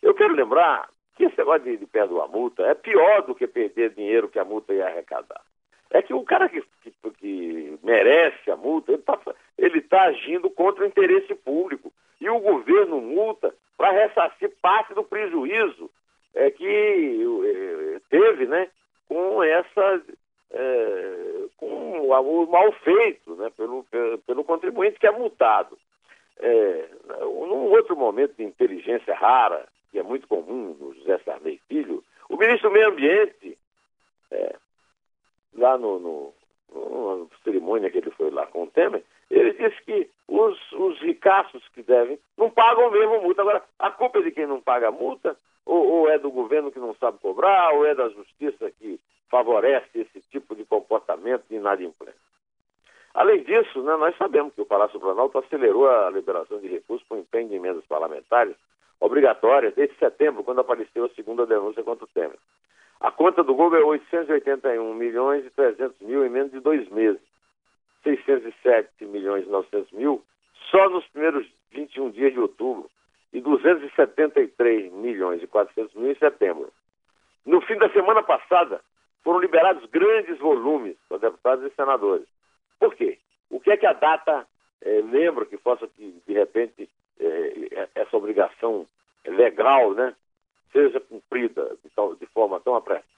Eu 0.00 0.14
quero 0.14 0.34
lembrar 0.34 0.88
que 1.16 1.24
esse 1.24 1.36
negócio 1.36 1.64
de, 1.64 1.76
de 1.76 1.86
perdoar 1.86 2.28
multa 2.28 2.62
é 2.62 2.74
pior 2.74 3.22
do 3.22 3.34
que 3.34 3.46
perder 3.46 3.90
dinheiro 3.90 4.28
que 4.28 4.38
a 4.38 4.44
multa 4.44 4.72
ia 4.72 4.86
arrecadar. 4.86 5.42
É 5.90 6.00
que 6.00 6.14
o 6.14 6.22
cara 6.22 6.48
que, 6.48 6.62
que, 6.82 6.92
que 7.18 7.78
merece 7.82 8.50
a 8.50 8.56
multa, 8.56 8.92
ele 8.92 9.00
está 9.00 9.18
ele 9.58 9.80
tá 9.82 10.02
agindo 10.04 10.48
contra 10.50 10.84
o 10.84 10.86
interesse 10.86 11.34
público. 11.34 11.92
E 12.20 12.28
o 12.30 12.40
governo 12.40 13.00
multa 13.00 13.54
para 13.76 13.92
ressarcir 13.92 14.52
parte 14.62 14.94
do 14.94 15.04
prejuízo 15.04 15.90
é, 16.34 16.50
que 16.50 16.64
é, 16.66 18.00
teve 18.10 18.46
né, 18.46 18.68
com 19.08 19.42
essa 19.42 20.02
é, 20.50 21.44
com 21.56 22.08
o 22.08 22.46
mal 22.46 22.72
feito 22.72 23.34
né, 23.36 23.50
pelo, 23.56 23.84
pelo, 24.26 24.44
contribuinte 24.44 24.98
que 24.98 25.06
é 25.06 25.10
multado. 25.10 25.78
É, 26.40 26.88
num 27.08 27.70
outro 27.70 27.96
momento 27.96 28.34
de 28.36 28.44
inteligência 28.44 29.14
rara, 29.14 29.66
que 29.90 29.98
é 29.98 30.02
muito 30.02 30.28
comum 30.28 30.76
no 30.78 30.94
José 30.94 31.18
Sarney 31.24 31.60
Filho, 31.68 32.04
o 32.28 32.36
ministro 32.36 32.68
do 32.68 32.72
Meio 32.74 32.88
Ambiente, 32.88 33.58
é, 34.30 34.56
lá 35.54 35.76
no, 35.76 35.98
no, 35.98 36.34
no, 36.72 37.30
cerimônia 37.42 37.90
que 37.90 37.98
ele 37.98 38.10
foi 38.10 38.30
lá 38.30 38.46
com 38.46 38.64
o 38.64 38.66
Temer, 38.68 39.02
ele 39.30 39.52
disse 39.52 39.82
que 39.82 40.08
os, 40.28 40.72
os 40.72 41.00
ricaços 41.00 41.66
que 41.68 41.82
devem 41.82 42.18
não 42.36 42.50
pagam 42.50 42.90
mesmo 42.90 43.22
multa. 43.22 43.42
Agora, 43.42 43.64
a 43.78 43.90
culpa 43.90 44.18
é 44.18 44.22
de 44.22 44.30
quem 44.30 44.46
não 44.46 44.60
paga 44.60 44.88
a 44.88 44.92
multa, 44.92 45.36
ou, 45.64 45.86
ou 45.86 46.10
é 46.10 46.18
do 46.18 46.30
governo 46.30 46.70
que 46.70 46.78
não 46.78 46.94
sabe 46.94 47.18
cobrar, 47.18 47.72
ou 47.72 47.86
é 47.86 47.94
da 47.94 48.08
justiça 48.10 48.70
que 48.72 49.00
favorece 49.30 49.88
esse 49.94 50.20
tipo 50.30 50.54
de 50.54 50.64
comportamento 50.64 51.44
de 51.48 51.56
inadimplência. 51.56 52.28
Além 53.14 53.42
disso, 53.42 53.82
né, 53.82 53.96
nós 53.96 54.16
sabemos 54.16 54.54
que 54.54 54.60
o 54.60 54.66
Palácio 54.66 55.00
Planalto 55.00 55.38
acelerou 55.38 55.88
a 55.88 56.10
liberação 56.10 56.60
de 56.60 56.68
recursos 56.68 57.06
por 57.08 57.18
empenho 57.18 57.48
de 57.48 57.56
emendas 57.56 57.84
parlamentares 57.86 58.54
obrigatórias 59.00 59.74
desde 59.74 59.96
setembro, 59.96 60.44
quando 60.44 60.60
apareceu 60.60 61.04
a 61.04 61.10
segunda 61.10 61.46
denúncia 61.46 61.82
contra 61.82 62.04
o 62.04 62.08
Temer. 62.08 62.38
A 63.00 63.10
conta 63.10 63.44
do 63.44 63.54
Globo 63.54 63.76
é 63.76 63.82
881 63.82 64.94
milhões 64.94 65.46
e 65.46 65.50
300 65.50 66.00
mil 66.00 66.24
em 66.24 66.28
menos 66.28 66.50
de 66.50 66.60
dois 66.60 66.88
meses. 66.88 67.20
607 68.16 69.04
milhões 69.06 69.46
e 69.46 69.48
900 69.48 69.92
mil 69.92 70.24
só 70.70 70.88
nos 70.88 71.06
primeiros 71.08 71.46
21 71.72 72.10
dias 72.10 72.32
de 72.32 72.40
outubro 72.40 72.90
e 73.32 73.40
273 73.40 74.92
milhões 74.92 75.42
e 75.42 75.46
400 75.46 75.94
mil 75.94 76.10
em 76.10 76.14
setembro. 76.16 76.72
No 77.44 77.60
fim 77.62 77.76
da 77.76 77.88
semana 77.90 78.22
passada, 78.22 78.80
foram 79.22 79.40
liberados 79.40 79.84
grandes 79.90 80.38
volumes 80.38 80.96
para 81.08 81.18
deputados 81.18 81.70
e 81.70 81.74
senadores. 81.74 82.26
Por 82.78 82.94
quê? 82.94 83.18
O 83.50 83.60
que 83.60 83.70
é 83.70 83.76
que 83.76 83.86
a 83.86 83.92
data 83.92 84.46
é, 84.82 85.00
lembra 85.00 85.44
que 85.44 85.56
possa, 85.56 85.86
que, 85.88 86.22
de 86.26 86.32
repente, 86.32 86.88
é, 87.20 87.88
essa 87.94 88.16
obrigação 88.16 88.86
legal 89.26 89.92
né, 89.94 90.14
seja 90.72 91.00
cumprida 91.00 91.76
de, 91.82 92.18
de 92.18 92.26
forma 92.26 92.60
tão 92.60 92.74
apressada? 92.74 93.08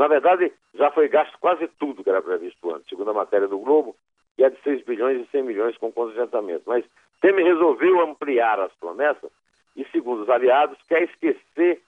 Na 0.00 0.08
verdade, 0.08 0.50
já 0.74 0.90
foi 0.90 1.08
gasto 1.08 1.36
quase 1.38 1.68
tudo 1.78 2.02
que 2.02 2.08
era 2.08 2.22
previsto 2.22 2.74
antes, 2.74 2.88
segundo 2.88 3.10
a 3.10 3.12
matéria 3.12 3.46
do 3.46 3.58
Globo, 3.58 3.94
que 4.34 4.42
é 4.42 4.48
de 4.48 4.58
6 4.62 4.82
bilhões 4.86 5.20
e 5.20 5.30
100 5.30 5.42
milhões 5.42 5.76
com 5.76 5.92
contingentamento. 5.92 6.62
Mas 6.64 6.86
Temer 7.20 7.44
resolveu 7.44 8.00
ampliar 8.00 8.58
as 8.60 8.72
promessas 8.80 9.30
e, 9.76 9.84
segundo 9.92 10.22
os 10.22 10.30
aliados, 10.30 10.78
quer 10.88 11.02
esquecer 11.02 11.82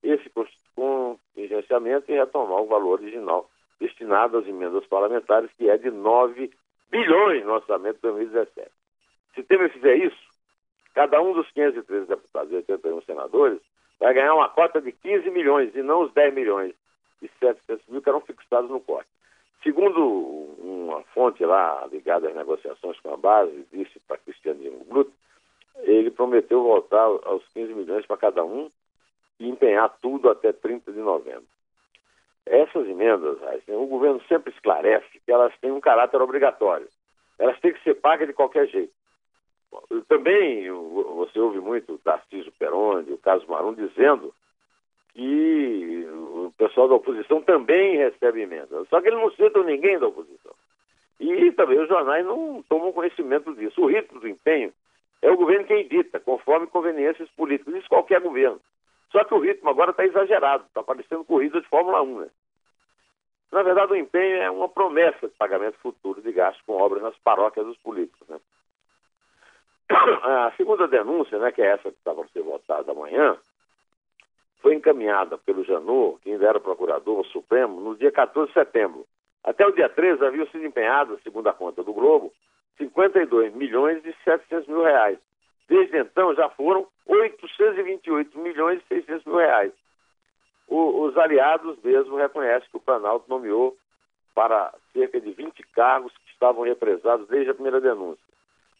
esse 0.00 0.30
contingenciamento 0.76 2.08
e 2.08 2.14
retomar 2.14 2.60
o 2.60 2.68
valor 2.68 3.00
original 3.00 3.50
destinado 3.80 4.38
às 4.38 4.46
emendas 4.46 4.86
parlamentares, 4.86 5.50
que 5.58 5.68
é 5.68 5.76
de 5.76 5.90
9 5.90 6.52
bilhões 6.88 7.44
no 7.44 7.54
orçamento 7.54 7.96
de 7.96 8.02
2017. 8.02 8.70
Se 9.34 9.42
Temer 9.42 9.72
fizer 9.72 9.96
isso, 9.96 10.22
cada 10.94 11.20
um 11.20 11.32
dos 11.32 11.50
513 11.50 12.06
deputados 12.06 12.52
e 12.52 12.56
81 12.58 13.02
senadores 13.02 13.58
vai 13.98 14.14
ganhar 14.14 14.34
uma 14.34 14.50
cota 14.50 14.80
de 14.80 14.92
15 14.92 15.28
milhões 15.30 15.74
e 15.74 15.82
não 15.82 16.02
os 16.02 16.12
10 16.12 16.32
milhões 16.32 16.72
e 17.22 17.30
700 17.40 17.86
mil 17.88 18.02
que 18.02 18.08
eram 18.08 18.20
fixados 18.20 18.70
no 18.70 18.80
corte. 18.80 19.08
Segundo 19.62 20.00
uma 20.58 21.02
fonte 21.14 21.44
lá 21.44 21.86
ligada 21.90 22.28
às 22.28 22.36
negociações 22.36 22.98
com 23.00 23.12
a 23.12 23.16
base, 23.16 23.66
disse 23.72 23.98
para 24.06 24.18
Cristiano 24.18 24.84
Bruto, 24.84 25.12
ele 25.78 26.10
prometeu 26.10 26.62
voltar 26.62 27.02
aos 27.02 27.46
15 27.48 27.74
milhões 27.74 28.06
para 28.06 28.16
cada 28.16 28.44
um 28.44 28.70
e 29.38 29.48
empenhar 29.48 29.94
tudo 30.00 30.30
até 30.30 30.52
30 30.52 30.92
de 30.92 31.00
novembro. 31.00 31.44
Essas 32.46 32.86
emendas, 32.88 33.38
o 33.68 33.86
governo 33.86 34.22
sempre 34.28 34.52
esclarece 34.52 35.20
que 35.24 35.32
elas 35.32 35.52
têm 35.58 35.72
um 35.72 35.80
caráter 35.80 36.22
obrigatório. 36.22 36.88
Elas 37.38 37.58
têm 37.60 37.72
que 37.72 37.82
ser 37.82 37.94
pagas 37.94 38.28
de 38.28 38.34
qualquer 38.34 38.68
jeito. 38.68 38.92
Também 40.08 40.70
você 40.70 41.38
ouve 41.40 41.58
muito 41.58 41.94
o 41.94 41.98
Tarcísio 41.98 42.52
Peroni, 42.52 43.12
o 43.12 43.18
Caso 43.18 43.46
Marum, 43.48 43.74
dizendo 43.74 44.32
que 45.16 46.06
o 46.12 46.52
pessoal 46.58 46.88
da 46.88 46.94
oposição 46.94 47.40
também 47.40 47.96
recebe 47.96 48.42
emendas. 48.42 48.86
Só 48.88 49.00
que 49.00 49.08
eles 49.08 49.18
não 49.18 49.30
citam 49.30 49.64
ninguém 49.64 49.98
da 49.98 50.08
oposição. 50.08 50.52
E 51.18 51.50
também 51.52 51.80
os 51.80 51.88
jornais 51.88 52.24
não 52.26 52.62
tomam 52.68 52.92
conhecimento 52.92 53.54
disso. 53.54 53.80
O 53.80 53.86
ritmo 53.86 54.20
do 54.20 54.28
empenho 54.28 54.74
é 55.22 55.30
o 55.30 55.36
governo 55.38 55.66
quem 55.66 55.88
dita, 55.88 56.20
conforme 56.20 56.66
conveniências 56.66 57.30
políticas. 57.30 57.74
Isso 57.74 57.88
qualquer 57.88 58.20
governo. 58.20 58.60
Só 59.10 59.24
que 59.24 59.32
o 59.32 59.38
ritmo 59.38 59.70
agora 59.70 59.92
está 59.92 60.04
exagerado, 60.04 60.64
está 60.66 60.82
parecendo 60.82 61.24
corrida 61.24 61.62
de 61.62 61.68
Fórmula 61.68 62.02
1. 62.02 62.20
Né? 62.20 62.28
Na 63.50 63.62
verdade, 63.62 63.92
o 63.92 63.96
empenho 63.96 64.36
é 64.36 64.50
uma 64.50 64.68
promessa 64.68 65.28
de 65.28 65.34
pagamento 65.34 65.78
futuro 65.78 66.20
de 66.20 66.30
gastos 66.30 66.62
com 66.66 66.74
obras 66.74 67.02
nas 67.02 67.16
paróquias 67.18 67.64
dos 67.64 67.78
políticos. 67.78 68.28
Né? 68.28 68.38
A 70.22 70.52
segunda 70.58 70.86
denúncia, 70.86 71.38
né, 71.38 71.50
que 71.52 71.62
é 71.62 71.68
essa 71.68 71.90
que 71.90 71.96
estava 71.96 72.20
para 72.20 72.28
ser 72.32 72.42
votada 72.42 72.92
amanhã, 72.92 73.38
foi 74.66 74.74
encaminhada 74.74 75.38
pelo 75.38 75.62
Janot, 75.62 76.18
que 76.20 76.32
ainda 76.32 76.44
era 76.44 76.58
procurador 76.58 77.24
supremo, 77.26 77.80
no 77.80 77.94
dia 77.94 78.10
14 78.10 78.48
de 78.48 78.54
setembro. 78.54 79.06
Até 79.44 79.64
o 79.64 79.70
dia 79.70 79.88
13 79.88 80.24
havia 80.24 80.44
sido 80.46 80.66
empenhado, 80.66 81.20
segundo 81.22 81.46
a 81.46 81.52
conta 81.52 81.84
do 81.84 81.92
Globo, 81.92 82.32
52 82.76 83.54
milhões 83.54 84.04
e 84.04 84.12
700 84.24 84.66
mil 84.66 84.82
reais. 84.82 85.20
Desde 85.68 85.96
então 85.96 86.34
já 86.34 86.48
foram 86.48 86.84
828 87.06 88.36
milhões 88.40 88.82
e 88.82 88.88
600 88.88 89.24
mil 89.24 89.36
reais. 89.36 89.70
O, 90.66 91.02
os 91.02 91.16
aliados 91.16 91.78
mesmo 91.84 92.16
reconhecem 92.16 92.68
que 92.68 92.76
o 92.76 92.80
Planalto 92.80 93.30
nomeou 93.30 93.76
para 94.34 94.74
cerca 94.92 95.20
de 95.20 95.30
20 95.30 95.62
cargos 95.74 96.12
que 96.12 96.32
estavam 96.32 96.64
represados 96.64 97.28
desde 97.28 97.52
a 97.52 97.54
primeira 97.54 97.80
denúncia. 97.80 98.26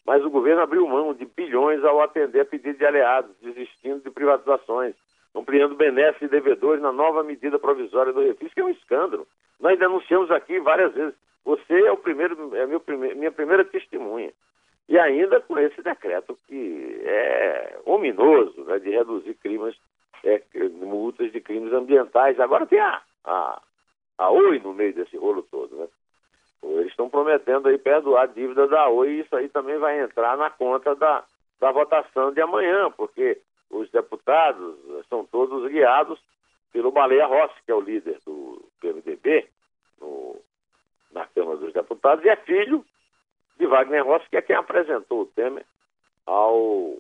Mas 0.05 0.25
o 0.25 0.31
governo 0.31 0.63
abriu 0.63 0.85
mão 0.89 1.15
de 1.15 1.27
bilhões 1.27 1.85
ao 1.85 2.01
atender 2.01 2.41
a 2.41 2.45
pedido 2.45 2.77
de 2.77 2.85
aliados, 2.85 3.31
desistindo 3.41 4.03
de 4.03 4.11
privatizações, 4.11 4.97
ampliando 5.37 5.77
benesses 5.77 6.23
e 6.23 6.29
devedores 6.29 6.83
na 6.83 6.91
nova 6.91 7.23
medida 7.23 7.59
provisória 7.59 8.13
do 8.13 8.23
refis, 8.23 8.53
que 8.55 8.61
é 8.61 8.65
um 8.65 8.71
escândalo. 8.71 9.27
Nós 9.61 9.79
denunciamos 9.79 10.31
aqui 10.31 10.59
várias 10.61 10.93
vezes. 10.95 11.15
Você 11.45 11.87
é 11.87 11.93
o 11.93 11.97
primeiro, 11.97 12.57
é 12.57 12.67
meu 12.67 12.83
minha 12.89 13.31
primeira 13.31 13.65
testemunha. 13.65 14.33
E 14.89 14.99
ainda 14.99 15.41
com 15.41 15.59
esse 15.59 15.83
decreto 15.83 16.39
que 16.47 17.01
é 17.05 17.79
ominoso 17.85 18.65
né, 18.65 18.79
de 18.79 18.91
reduzir 18.91 19.35
crimes, 19.35 19.77
é, 20.25 20.41
multas 20.71 21.31
de 21.33 21.41
crimes 21.41 21.73
ambientais. 21.73 22.39
Agora 22.41 22.67
tem 22.67 22.81
a, 22.81 23.03
a, 23.25 23.61
a 24.19 24.31
OI 24.31 24.61
no 24.61 24.73
meio 24.73 24.95
desse 24.95 25.17
rolo 25.17 25.43
todo. 25.51 25.77
Né? 25.77 25.89
Eles 26.63 26.89
estão 26.89 27.11
prometendo 27.11 27.69
aí 27.69 27.79
perdoar 27.79 28.23
a 28.23 28.27
dívida 28.27 28.67
da 28.67 28.89
OI 28.89 29.11
e 29.11 29.21
isso 29.21 29.37
aí 29.37 29.49
também 29.49 29.77
vai 29.79 30.01
entrar 30.01 30.37
na 30.37 30.51
conta 30.51 30.95
da, 30.95 31.25
da 31.61 31.73
votação 31.73 32.33
de 32.33 32.41
amanhã, 32.41 32.91
porque 32.91 33.39
os 33.71 33.91
deputados 33.91 34.77
são 35.09 35.25
todos 35.25 35.71
guiados 35.71 36.19
pelo 36.73 36.91
Baleia 36.91 37.27
Rossi, 37.27 37.55
que 37.65 37.73
é 37.73 37.75
o 37.75 37.81
líder 37.81 38.19
do 38.25 38.63
PMDB 38.81 39.49
no, 40.01 40.37
na 41.13 41.27
Câmara 41.27 41.57
dos 41.59 41.73
Deputados, 41.73 42.25
e 42.25 42.29
é 42.29 42.37
filho 42.37 42.85
de 43.59 43.67
Wagner 43.67 44.05
Rossi, 44.05 44.29
que 44.29 44.37
é 44.37 44.43
quem 44.43 44.57
apresentou 44.57 45.23
o 45.23 45.27
Temer 45.27 45.65
ao, 46.27 46.97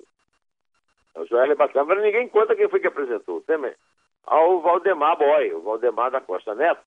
ao 1.14 1.26
Joel. 1.26 1.54
Mas 1.56 2.02
ninguém 2.02 2.28
conta 2.28 2.56
quem 2.56 2.68
foi 2.68 2.80
que 2.80 2.86
apresentou 2.86 3.38
o 3.38 3.40
Temer 3.42 3.76
ao 4.24 4.60
Valdemar 4.60 5.16
Boy, 5.18 5.52
o 5.52 5.60
Valdemar 5.60 6.10
da 6.10 6.20
Costa 6.20 6.54
Neto, 6.54 6.80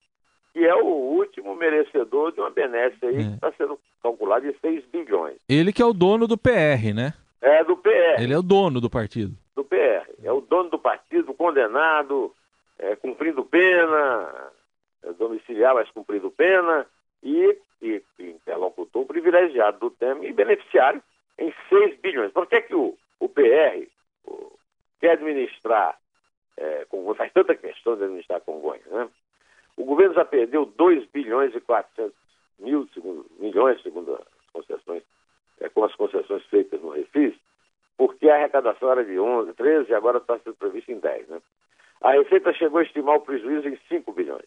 que 0.52 0.66
é 0.66 0.76
o 0.76 0.86
último 0.86 1.56
merecedor 1.56 2.32
de 2.32 2.42
uma 2.42 2.50
benesse 2.50 2.98
aí 3.06 3.16
é. 3.16 3.24
que 3.24 3.34
está 3.36 3.52
sendo 3.54 3.80
calculada 4.02 4.52
de 4.52 4.58
6 4.60 4.86
bilhões. 4.88 5.38
Ele 5.48 5.72
que 5.72 5.82
é 5.82 5.86
o 5.86 5.94
dono 5.94 6.28
do 6.28 6.38
PR, 6.38 6.94
né? 6.94 7.14
É, 7.42 7.64
do 7.64 7.78
PR. 7.78 8.20
Ele 8.20 8.34
é 8.34 8.38
o 8.38 8.44
dono 8.44 8.82
do 8.82 8.90
partido. 8.90 9.34
É 10.50 10.56
dono 10.56 10.70
do 10.70 10.80
partido, 10.80 11.34
condenado, 11.34 12.34
é, 12.80 12.96
cumprindo 12.96 13.46
pena, 13.46 14.52
é, 15.04 15.14
domiciliar, 15.14 15.76
mas 15.76 15.92
cumprindo 15.92 16.32
pena, 16.32 16.88
e, 17.22 17.58
e, 17.82 18.02
e 18.18 18.30
interlocutor 18.32 19.06
privilegiado 19.06 19.78
do 19.80 19.92
Temer 19.92 20.28
e 20.28 20.34
beneficiário 20.34 21.04
em 21.38 21.54
6 21.70 22.00
bilhões. 22.00 22.32
Por 22.32 22.48
que, 22.48 22.62
que 22.62 22.74
o, 22.74 22.98
o 23.20 23.30
PR 23.30 23.88
o, 24.26 24.52
quer 25.00 25.12
administrar 25.12 25.98
é, 26.58 26.88
faz 27.16 27.32
tanta 27.32 27.56
questão 27.56 27.96
de 27.96 28.04
administrar 28.04 28.42
Congonhas, 28.42 28.88
né? 28.88 29.08
O 29.78 29.86
governo 29.86 30.16
já 30.16 30.26
perdeu 30.26 30.66
2 30.66 31.06
bilhões 31.12 31.56
e 31.56 31.62
400 31.62 32.14
mil, 32.60 32.90
segundo, 32.94 33.26
milhões, 33.38 33.82
segundo 33.82 34.16
as 34.16 34.52
concessões, 34.52 35.04
é, 35.62 35.70
com 35.70 35.84
as 35.86 35.96
concessões 35.96 36.44
feitas 36.48 36.82
no 36.82 36.90
Refis, 36.90 37.36
porque 38.00 38.30
a 38.30 38.36
arrecadação 38.36 38.90
era 38.90 39.04
de 39.04 39.20
11, 39.20 39.54
13 39.56 39.92
e 39.92 39.94
agora 39.94 40.20
está 40.20 40.40
sendo 40.40 40.56
prevista 40.56 40.90
em 40.90 41.00
10, 41.00 41.28
né? 41.28 41.42
A 42.00 42.12
Receita 42.12 42.54
chegou 42.54 42.80
a 42.80 42.84
estimar 42.84 43.18
o 43.18 43.20
prejuízo 43.20 43.68
em 43.68 43.78
5 43.90 44.14
bilhões. 44.14 44.46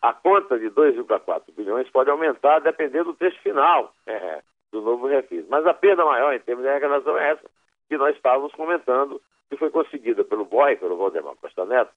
A 0.00 0.14
conta 0.14 0.58
de 0.58 0.70
2,4 0.70 1.42
bilhões 1.54 1.90
pode 1.90 2.08
aumentar 2.08 2.60
dependendo 2.60 3.12
do 3.12 3.14
texto 3.14 3.42
final 3.42 3.92
é, 4.06 4.40
do 4.72 4.80
novo 4.80 5.06
refis. 5.06 5.44
Mas 5.50 5.66
a 5.66 5.74
perda 5.74 6.02
maior 6.02 6.32
em 6.32 6.38
termos 6.38 6.64
de 6.64 6.70
arrecadação 6.70 7.18
é 7.18 7.32
essa, 7.32 7.42
que 7.90 7.98
nós 7.98 8.16
estávamos 8.16 8.54
comentando, 8.54 9.20
que 9.50 9.56
foi 9.58 9.68
conseguida 9.68 10.24
pelo 10.24 10.46
BOI, 10.46 10.76
pelo 10.76 10.96
Valdemar 10.96 11.34
Costa 11.42 11.66
Neto, 11.66 11.92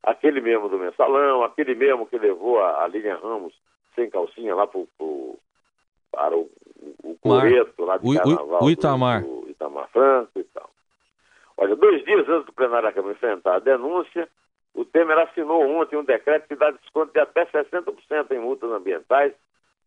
aquele 0.00 0.40
mesmo 0.40 0.68
do 0.68 0.78
mensalão, 0.78 1.42
aquele 1.42 1.74
mesmo 1.74 2.06
que 2.06 2.18
levou 2.18 2.60
a, 2.60 2.84
a 2.84 2.86
Lilian 2.86 3.18
Ramos 3.20 3.52
sem 3.96 4.08
calcinha 4.08 4.54
lá 4.54 4.64
pro, 4.64 4.86
pro, 4.96 5.36
para 6.12 6.36
o, 6.36 6.48
o 7.02 7.16
Coreto, 7.20 7.84
lá 7.84 7.96
de 7.96 8.08
o, 8.08 8.14
Carnaval, 8.14 8.62
o 8.62 8.70
Itamar. 8.70 9.22
Do, 9.22 9.40
do 9.40 9.43
Itamar 9.64 9.88
Franco 9.88 10.38
e 10.38 10.44
tal. 10.44 10.70
Olha, 11.56 11.74
dois 11.76 12.04
dias 12.04 12.28
antes 12.28 12.46
do 12.46 12.52
plenário 12.52 12.88
da 12.88 12.92
Câmara 12.92 13.14
enfrentar 13.14 13.56
a 13.56 13.60
denúncia, 13.60 14.28
o 14.74 14.84
Temer 14.84 15.18
assinou 15.18 15.62
ontem 15.62 15.96
um 15.96 16.04
decreto 16.04 16.48
que 16.48 16.56
dá 16.56 16.70
desconto 16.70 17.12
de 17.12 17.20
até 17.20 17.46
60% 17.46 18.30
em 18.32 18.38
multas 18.38 18.70
ambientais, 18.70 19.32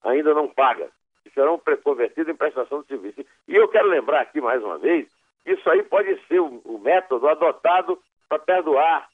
ainda 0.04 0.34
não 0.34 0.48
paga, 0.48 0.90
e 1.26 1.30
serão 1.32 1.62
convertidas 1.84 2.34
em 2.34 2.38
prestação 2.38 2.82
de 2.82 2.88
serviço. 2.88 3.26
E 3.48 3.56
eu 3.56 3.68
quero 3.68 3.88
lembrar 3.88 4.22
aqui 4.22 4.40
mais 4.40 4.64
uma 4.64 4.78
vez, 4.78 5.08
isso 5.46 5.70
aí 5.70 5.84
pode 5.84 6.18
ser 6.28 6.40
o, 6.40 6.62
o 6.64 6.80
método 6.80 7.28
adotado 7.28 8.00
para 8.30 8.40
perdoar 8.40 9.10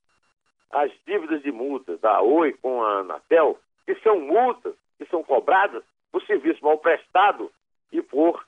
as 0.72 0.92
dívidas 1.06 1.42
de 1.42 1.52
multas 1.52 2.00
da 2.00 2.22
Oi 2.22 2.54
com 2.54 2.84
a 2.84 3.00
Anatel, 3.00 3.60
que 3.86 3.96
são 3.96 4.20
multas 4.20 4.76
que 4.98 5.06
são 5.08 5.24
cobradas 5.24 5.84
por 6.12 6.24
serviço 6.24 6.64
mal 6.64 6.78
prestado 6.78 7.52
e 7.92 8.02
por 8.02 8.44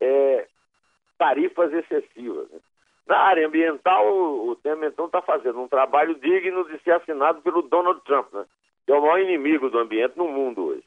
é, 0.00 0.46
tarifas 1.18 1.72
excessivas. 1.72 2.48
Na 3.06 3.18
área 3.18 3.46
ambiental, 3.46 4.06
o 4.06 4.54
Temer 4.56 4.90
então 4.90 5.06
está 5.06 5.20
fazendo 5.22 5.60
um 5.60 5.68
trabalho 5.68 6.14
digno 6.16 6.64
de 6.68 6.78
ser 6.82 6.92
assinado 6.92 7.40
pelo 7.42 7.62
Donald 7.62 8.00
Trump, 8.04 8.32
né? 8.32 8.44
que 8.84 8.92
é 8.92 8.94
o 8.94 9.00
maior 9.00 9.18
inimigo 9.18 9.68
do 9.70 9.78
ambiente 9.78 10.16
no 10.16 10.28
mundo 10.28 10.66
hoje. 10.66 10.84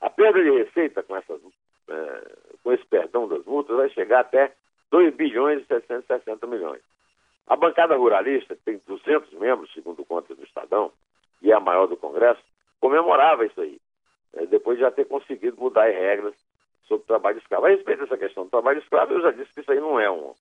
A 0.00 0.08
perda 0.08 0.42
de 0.42 0.50
receita 0.50 1.02
com, 1.02 1.16
essas, 1.16 1.40
é, 1.88 2.32
com 2.62 2.72
esse 2.72 2.84
perdão 2.86 3.28
das 3.28 3.44
multas 3.44 3.76
vai 3.76 3.88
chegar 3.90 4.20
até 4.20 4.52
2 4.90 5.14
bilhões 5.14 5.62
e 5.62 5.66
760 5.66 6.46
milhões. 6.46 6.80
A 7.46 7.56
bancada 7.56 7.96
ruralista, 7.96 8.54
que 8.54 8.62
tem 8.62 8.80
200 8.86 9.32
membros, 9.34 9.72
segundo 9.72 10.04
contas 10.04 10.36
do 10.36 10.44
Estadão, 10.44 10.92
e 11.40 11.50
é 11.50 11.54
a 11.54 11.60
maior 11.60 11.86
do 11.86 11.96
Congresso, 11.96 12.40
comemorava 12.80 13.44
isso 13.44 13.60
aí, 13.60 13.80
né, 14.32 14.46
depois 14.46 14.78
de 14.78 14.84
já 14.84 14.90
ter 14.90 15.06
conseguido 15.06 15.56
mudar 15.60 15.88
as 15.88 15.94
regras 15.94 16.34
sobre 16.92 17.06
trabalho 17.06 17.38
escravo. 17.38 17.66
A 17.66 17.70
respeito 17.70 18.00
dessa 18.00 18.18
questão 18.18 18.44
do 18.44 18.50
trabalho 18.50 18.78
escravo, 18.78 19.14
eu 19.14 19.22
já 19.22 19.30
disse 19.30 19.52
que 19.54 19.60
isso 19.60 19.72
aí 19.72 19.80
não 19.80 19.98
é 19.98 20.10
um, 20.10 20.34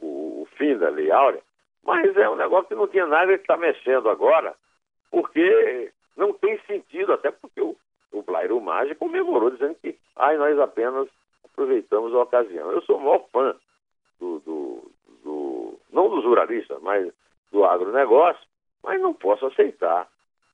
o, 0.00 0.42
o 0.42 0.48
fim 0.56 0.76
da 0.78 0.88
Lei 0.88 1.10
Áurea, 1.10 1.42
mas 1.84 2.16
é 2.16 2.28
um 2.28 2.36
negócio 2.36 2.68
que 2.68 2.74
não 2.74 2.88
tinha 2.88 3.06
nada 3.06 3.36
que 3.36 3.42
está 3.42 3.56
mexendo 3.56 4.08
agora, 4.08 4.54
porque 5.10 5.92
não 6.16 6.32
tem 6.32 6.58
sentido, 6.60 7.12
até 7.12 7.30
porque 7.30 7.60
o, 7.60 7.76
o 8.12 8.22
Blairo 8.22 8.60
Maggi 8.60 8.94
comemorou, 8.94 9.50
dizendo 9.50 9.74
que 9.76 9.96
ai, 10.16 10.36
nós 10.36 10.58
apenas 10.58 11.08
aproveitamos 11.44 12.14
a 12.14 12.22
ocasião. 12.22 12.70
Eu 12.70 12.82
sou 12.82 12.96
o 12.96 13.00
maior 13.00 13.24
fã 13.30 13.54
do, 14.18 14.38
do, 14.40 14.90
do 15.22 15.78
não 15.92 16.08
dos 16.08 16.24
ruralistas, 16.24 16.80
mas 16.82 17.12
do 17.52 17.64
agronegócio, 17.64 18.42
mas 18.82 19.00
não 19.00 19.12
posso 19.12 19.46
aceitar 19.46 20.08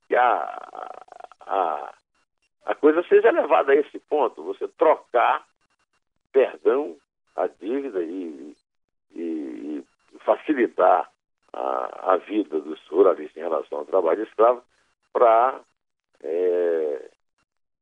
que 0.08 0.16
a, 0.16 0.58
a, 1.40 1.94
a 2.66 2.74
coisa 2.74 3.02
seja 3.04 3.30
levada 3.30 3.72
a 3.72 3.76
esse 3.76 3.98
ponto, 4.00 4.42
você 4.42 4.65
trocar 4.78 5.46
perdão, 6.32 6.96
a 7.34 7.46
dívida 7.46 8.02
e, 8.02 8.54
e, 9.14 9.20
e 9.20 9.84
facilitar 10.18 11.10
a, 11.52 12.12
a, 12.12 12.16
vida 12.18 12.60
dos 12.60 12.78
ruralistas 12.88 13.36
em 13.38 13.40
relação 13.40 13.78
ao 13.78 13.86
trabalho 13.86 14.22
escravo 14.22 14.62
para 15.14 15.60
é, 16.22 17.10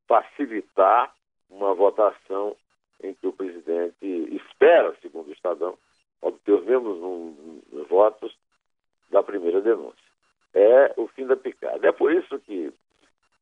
facilitar 0.07 1.12
uma 1.50 1.74
votação 1.74 2.57
em 3.02 3.12
que 3.14 3.26
o 3.26 3.33
presidente 3.33 4.07
espera, 4.37 4.94
segundo 5.02 5.28
o 5.28 5.33
Estadão, 5.33 5.76
obter 6.22 6.52
os 6.52 6.64
mesmos 6.64 7.88
votos 7.88 8.37
da 9.11 9.20
primeira 9.20 9.61
denúncia. 9.61 10.04
É 10.54 10.94
o 10.96 11.09
fim 11.09 11.26
da 11.26 11.37
picada. 11.37 11.88
É 11.88 11.90
por 11.90 12.12
isso 12.12 12.38
que, 12.38 12.72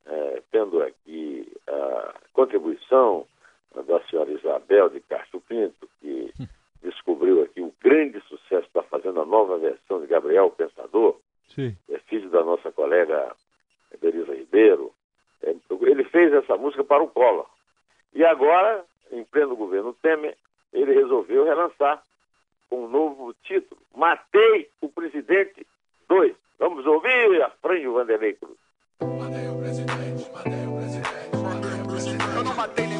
é, 0.06 0.42
tendo 0.50 0.82
aqui 0.82 1.52
a 1.66 2.14
contribuição 2.32 3.26
da 3.80 4.00
senhora 4.04 4.30
Isabel 4.30 4.88
de 4.90 5.00
Castro 5.00 5.40
Pinto, 5.40 5.88
que 6.00 6.32
descobriu 6.82 7.42
aqui 7.42 7.60
o 7.60 7.72
grande 7.80 8.20
sucesso, 8.22 8.66
está 8.66 8.82
fazendo 8.82 9.20
a 9.20 9.26
nova 9.26 9.56
versão 9.58 10.00
de 10.00 10.06
Gabriel 10.06 10.50
Pensador, 10.50 11.16
Sim. 11.54 11.76
é 11.88 11.98
filho 12.00 12.28
da 12.30 12.44
nossa 12.44 12.70
colega 12.72 13.34
Belisa 14.00 14.34
Ribeiro. 14.34 14.92
É, 15.42 15.54
ele 15.82 16.04
fez 16.04 16.32
essa 16.32 16.56
música 16.56 16.84
para 16.84 17.02
o 17.02 17.08
Collor. 17.08 17.46
E 18.14 18.24
agora, 18.24 18.84
em 19.10 19.24
pleno 19.24 19.56
governo 19.56 19.94
Temer, 19.94 20.36
ele 20.72 20.92
resolveu 20.94 21.44
relançar 21.44 22.02
com 22.68 22.84
um 22.84 22.88
novo 22.88 23.34
título, 23.42 23.80
Matei 23.94 24.70
o 24.80 24.88
Presidente 24.88 25.66
2. 26.08 26.34
Vamos 26.58 26.86
ouvir 26.86 27.42
a 27.42 27.50
Franjo 27.50 27.92
Vanderlei 27.92 28.34
Cruz. 28.34 28.56
Matei 29.00 29.48
o 29.48 29.58
presidente, 29.58 30.11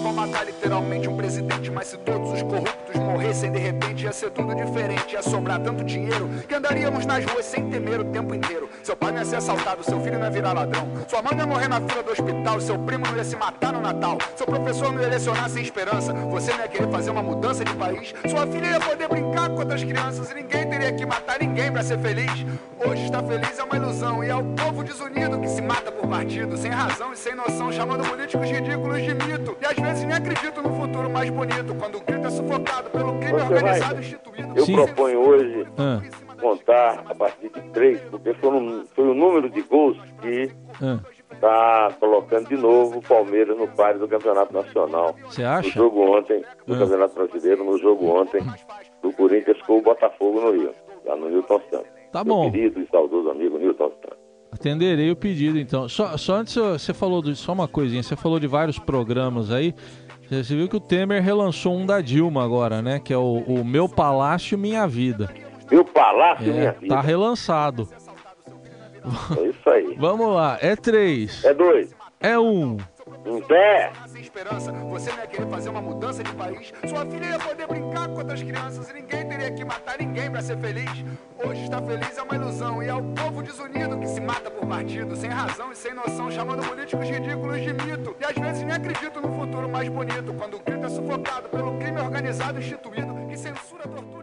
vou 0.03 0.13
matar 0.13 0.45
literalmente 0.45 1.09
um 1.09 1.17
presidente, 1.17 1.71
mas 1.71 1.87
se 1.87 1.97
todos 1.99 2.33
os 2.33 2.43
corruptos 2.43 2.97
morressem 2.97 3.53
de 3.53 3.59
repente, 3.59 4.05
ia 4.05 4.13
ser 4.13 4.31
tudo 4.31 4.55
diferente, 4.55 5.15
ia 5.15 5.23
sobrar 5.23 5.61
tanto 5.61 5.85
dinheiro 5.85 6.29
que 6.49 6.55
andaríamos 6.55 7.07
nas 7.07 7.25
ruas 7.25 7.45
sem 7.45 7.71
temer 7.71 8.01
o 8.01 8.05
tempo 8.07 8.35
inteiro. 8.35 8.69
Seu 8.83 8.97
pai 8.97 9.13
não 9.13 9.19
ia 9.19 9.25
ser 9.25 9.37
assaltado, 9.37 9.85
seu 9.85 10.01
filho 10.01 10.19
não 10.19 10.27
ia 10.27 10.31
virar 10.31 10.53
ladrão, 10.53 10.89
sua 11.09 11.23
mãe 11.23 11.35
não 11.35 11.45
ia 11.45 11.47
morrer 11.47 11.69
na 11.69 11.81
fila 11.81 12.03
do 12.03 12.11
hospital, 12.11 12.61
seu 12.61 12.79
primo 12.81 13.07
não 13.07 13.17
ia 13.17 13.25
se 13.25 13.37
matar 13.37 13.73
no 13.73 13.81
Natal, 13.81 14.19
seu 14.37 14.45
professor 14.45 14.93
não 14.93 15.01
ia 15.01 15.09
lecionar 15.09 15.49
sem 15.49 15.63
esperança, 15.63 16.13
você 16.13 16.53
não 16.53 16.61
ia 16.61 16.69
querer 16.69 16.91
fazer 16.91 17.11
uma 17.11 17.23
mudança 17.23 17.65
de 17.65 17.73
país, 17.75 18.13
sua 18.29 18.47
filha 18.49 18.67
ia 18.67 18.81
poder 18.81 19.09
brincar 19.09 19.51
com 19.51 19.61
outras 19.61 19.85
crianças 19.85 20.31
e 20.33 20.35
ninguém 20.35 20.69
teria 20.69 20.93
que 20.93 21.07
matar 21.07 21.39
ninguém 21.39 21.71
para 21.71 21.85
ser 21.85 21.99
feliz. 21.99 22.45
Hoje 22.85 23.05
estar 23.05 23.23
feliz 23.23 23.57
é 23.57 23.63
uma 23.63 23.77
ilusão 23.77 24.25
e 24.25 24.29
é 24.29 24.35
o 24.35 24.43
povo 24.57 24.83
desunido 24.83 25.39
que 25.39 25.49
se 25.49 25.63
mata 25.63 25.93
por 25.93 26.09
partido, 26.09 26.57
sem 26.57 26.71
razão 26.71 27.13
e 27.13 27.17
sem 27.17 27.35
noção, 27.37 27.71
chamando 27.71 28.05
políticos 28.09 28.51
ridículos 28.51 29.01
de 29.01 29.15
mito. 29.15 29.57
E 29.61 29.67
às 29.67 29.77
vezes 29.77 29.92
nem 30.01 30.17
acredito 30.17 30.63
no 30.63 30.75
futuro 30.75 31.11
mais 31.11 31.31
bonito, 31.31 31.75
quando 31.79 31.97
o 31.97 32.01
grito 32.01 32.27
é 32.27 32.31
sufocado 32.31 32.91
pelo 32.91 33.19
crime 33.19 33.33
Você 33.33 33.43
organizado 33.43 33.95
vai. 33.95 34.05
instituído. 34.05 34.53
Eu 34.57 34.65
Sim. 34.65 34.75
proponho 34.75 35.19
hoje 35.21 35.67
ah. 35.79 36.01
contar 36.41 37.03
a 37.07 37.15
partir 37.15 37.51
de 37.51 37.61
três, 37.73 38.01
porque 38.11 38.33
foi, 38.35 38.51
um, 38.51 38.85
foi 38.95 39.09
o 39.09 39.15
número 39.15 39.51
de 39.51 39.61
gols 39.63 39.99
que 40.21 40.51
está 41.33 41.87
ah. 41.87 41.93
colocando 42.01 42.49
de 42.49 42.57
novo 42.57 42.99
o 42.99 43.03
Palmeiras 43.03 43.57
no 43.57 43.69
páreo 43.69 44.01
do 44.01 44.09
Campeonato 44.09 44.53
Nacional. 44.53 45.15
Você 45.25 45.45
acha? 45.45 45.69
No 45.69 45.75
jogo 45.75 46.19
ontem, 46.19 46.43
no 46.67 46.75
ah. 46.75 46.79
Campeonato 46.79 47.15
Brasileiro, 47.15 47.65
no 47.65 47.79
jogo 47.79 48.07
ontem 48.07 48.43
do 49.03 49.13
Corinthians 49.13 49.61
com 49.63 49.79
o 49.79 49.83
Botafogo 49.83 50.41
no 50.41 50.53
Rio, 50.53 50.73
lá 51.05 51.17
no 51.17 51.29
Newton 51.29 51.61
Santos. 51.71 52.03
Tá 52.13 52.23
bom. 52.23 52.45
Meu 52.45 52.53
querido 52.53 52.81
e 52.81 52.87
saudoso 52.89 53.31
amigo 53.31 53.59
Newton 53.59 53.91
Santos. 53.91 54.02
Atenderei 54.53 55.11
o 55.11 55.17
pedido, 55.17 55.59
então. 55.59 55.89
Só, 55.89 56.17
só 56.19 56.35
antes 56.35 56.55
você 56.55 56.93
falou 56.93 57.23
de 57.23 57.35
só 57.35 57.53
uma 57.53 57.67
coisinha, 57.67 58.03
você 58.03 58.15
falou 58.15 58.39
de 58.39 58.47
vários 58.47 58.79
programas 58.79 59.51
aí. 59.51 59.75
Você 60.29 60.55
viu 60.55 60.69
que 60.69 60.77
o 60.77 60.81
Temer 60.81 61.23
relançou 61.23 61.75
um 61.75 61.85
da 61.85 62.01
Dilma 62.01 62.45
agora, 62.45 62.81
né? 62.81 62.99
Que 62.99 63.13
é 63.13 63.17
o, 63.17 63.39
o 63.47 63.65
Meu 63.65 63.89
Palácio 63.89 64.57
Minha 64.59 64.87
Vida. 64.87 65.31
Meu 65.71 65.85
Palácio 65.85 66.51
é, 66.51 66.53
Minha 66.53 66.73
Vida. 66.73 66.95
Tá 66.95 67.01
relançado. 67.01 67.89
É 69.37 69.49
isso 69.49 69.71
aí. 69.71 69.97
Vamos 69.99 70.35
lá, 70.35 70.59
é 70.61 70.77
três. 70.77 71.45
É 71.45 71.53
dois. 71.53 71.95
É 72.21 72.39
um. 72.39 72.77
Em 73.27 73.41
pé. 73.43 73.91
Esperança, 74.35 74.73
você 74.73 75.13
não 75.13 75.19
ia 75.19 75.27
querer 75.27 75.47
fazer 75.47 75.69
uma 75.69 75.83
mudança 75.83 76.25
de 76.25 76.33
país. 76.33 76.73
Sua 76.89 77.05
filha 77.05 77.27
ia 77.27 77.39
poder 77.39 77.67
brincar 77.67 78.09
com 78.09 78.15
outras 78.15 78.43
crianças 78.43 78.89
e 78.89 78.95
ninguém 78.95 79.29
teria 79.29 79.51
que 79.51 79.63
matar 79.63 79.99
ninguém 79.99 80.31
para 80.31 80.41
ser 80.41 80.57
feliz. 80.57 80.91
Hoje 81.45 81.65
estar 81.65 81.83
feliz 81.83 82.17
é 82.17 82.23
uma 82.23 82.35
ilusão 82.35 82.83
e 82.83 82.89
é 82.89 82.95
o 82.95 83.03
povo 83.13 83.43
desunido 83.43 83.99
que 83.99 84.07
se 84.09 84.23
mata 84.23 84.51
por 84.51 84.67
partido, 84.67 85.15
sem 85.17 85.29
razão 85.29 85.71
e 85.71 85.77
sem 85.77 85.93
noção, 85.93 86.31
chamando 86.31 86.67
políticos 86.67 87.07
ridículos 87.07 87.61
de 87.61 87.75
mito. 87.75 88.17
E 88.19 88.25
às 88.25 88.35
vezes 88.35 88.63
nem 88.63 88.75
acredito 88.75 89.21
no 89.21 89.39
futuro 89.39 89.69
mais 89.69 89.91
bonito, 89.91 90.33
quando 90.33 90.57
o 90.57 90.61
grito 90.61 90.87
é 90.87 90.89
sufocado 90.89 91.51
pelo 91.51 91.77
crime 91.77 92.01
organizado 92.01 92.59
instituído 92.59 93.15
que 93.29 93.37
censura, 93.37 93.87
tortura. 93.87 94.22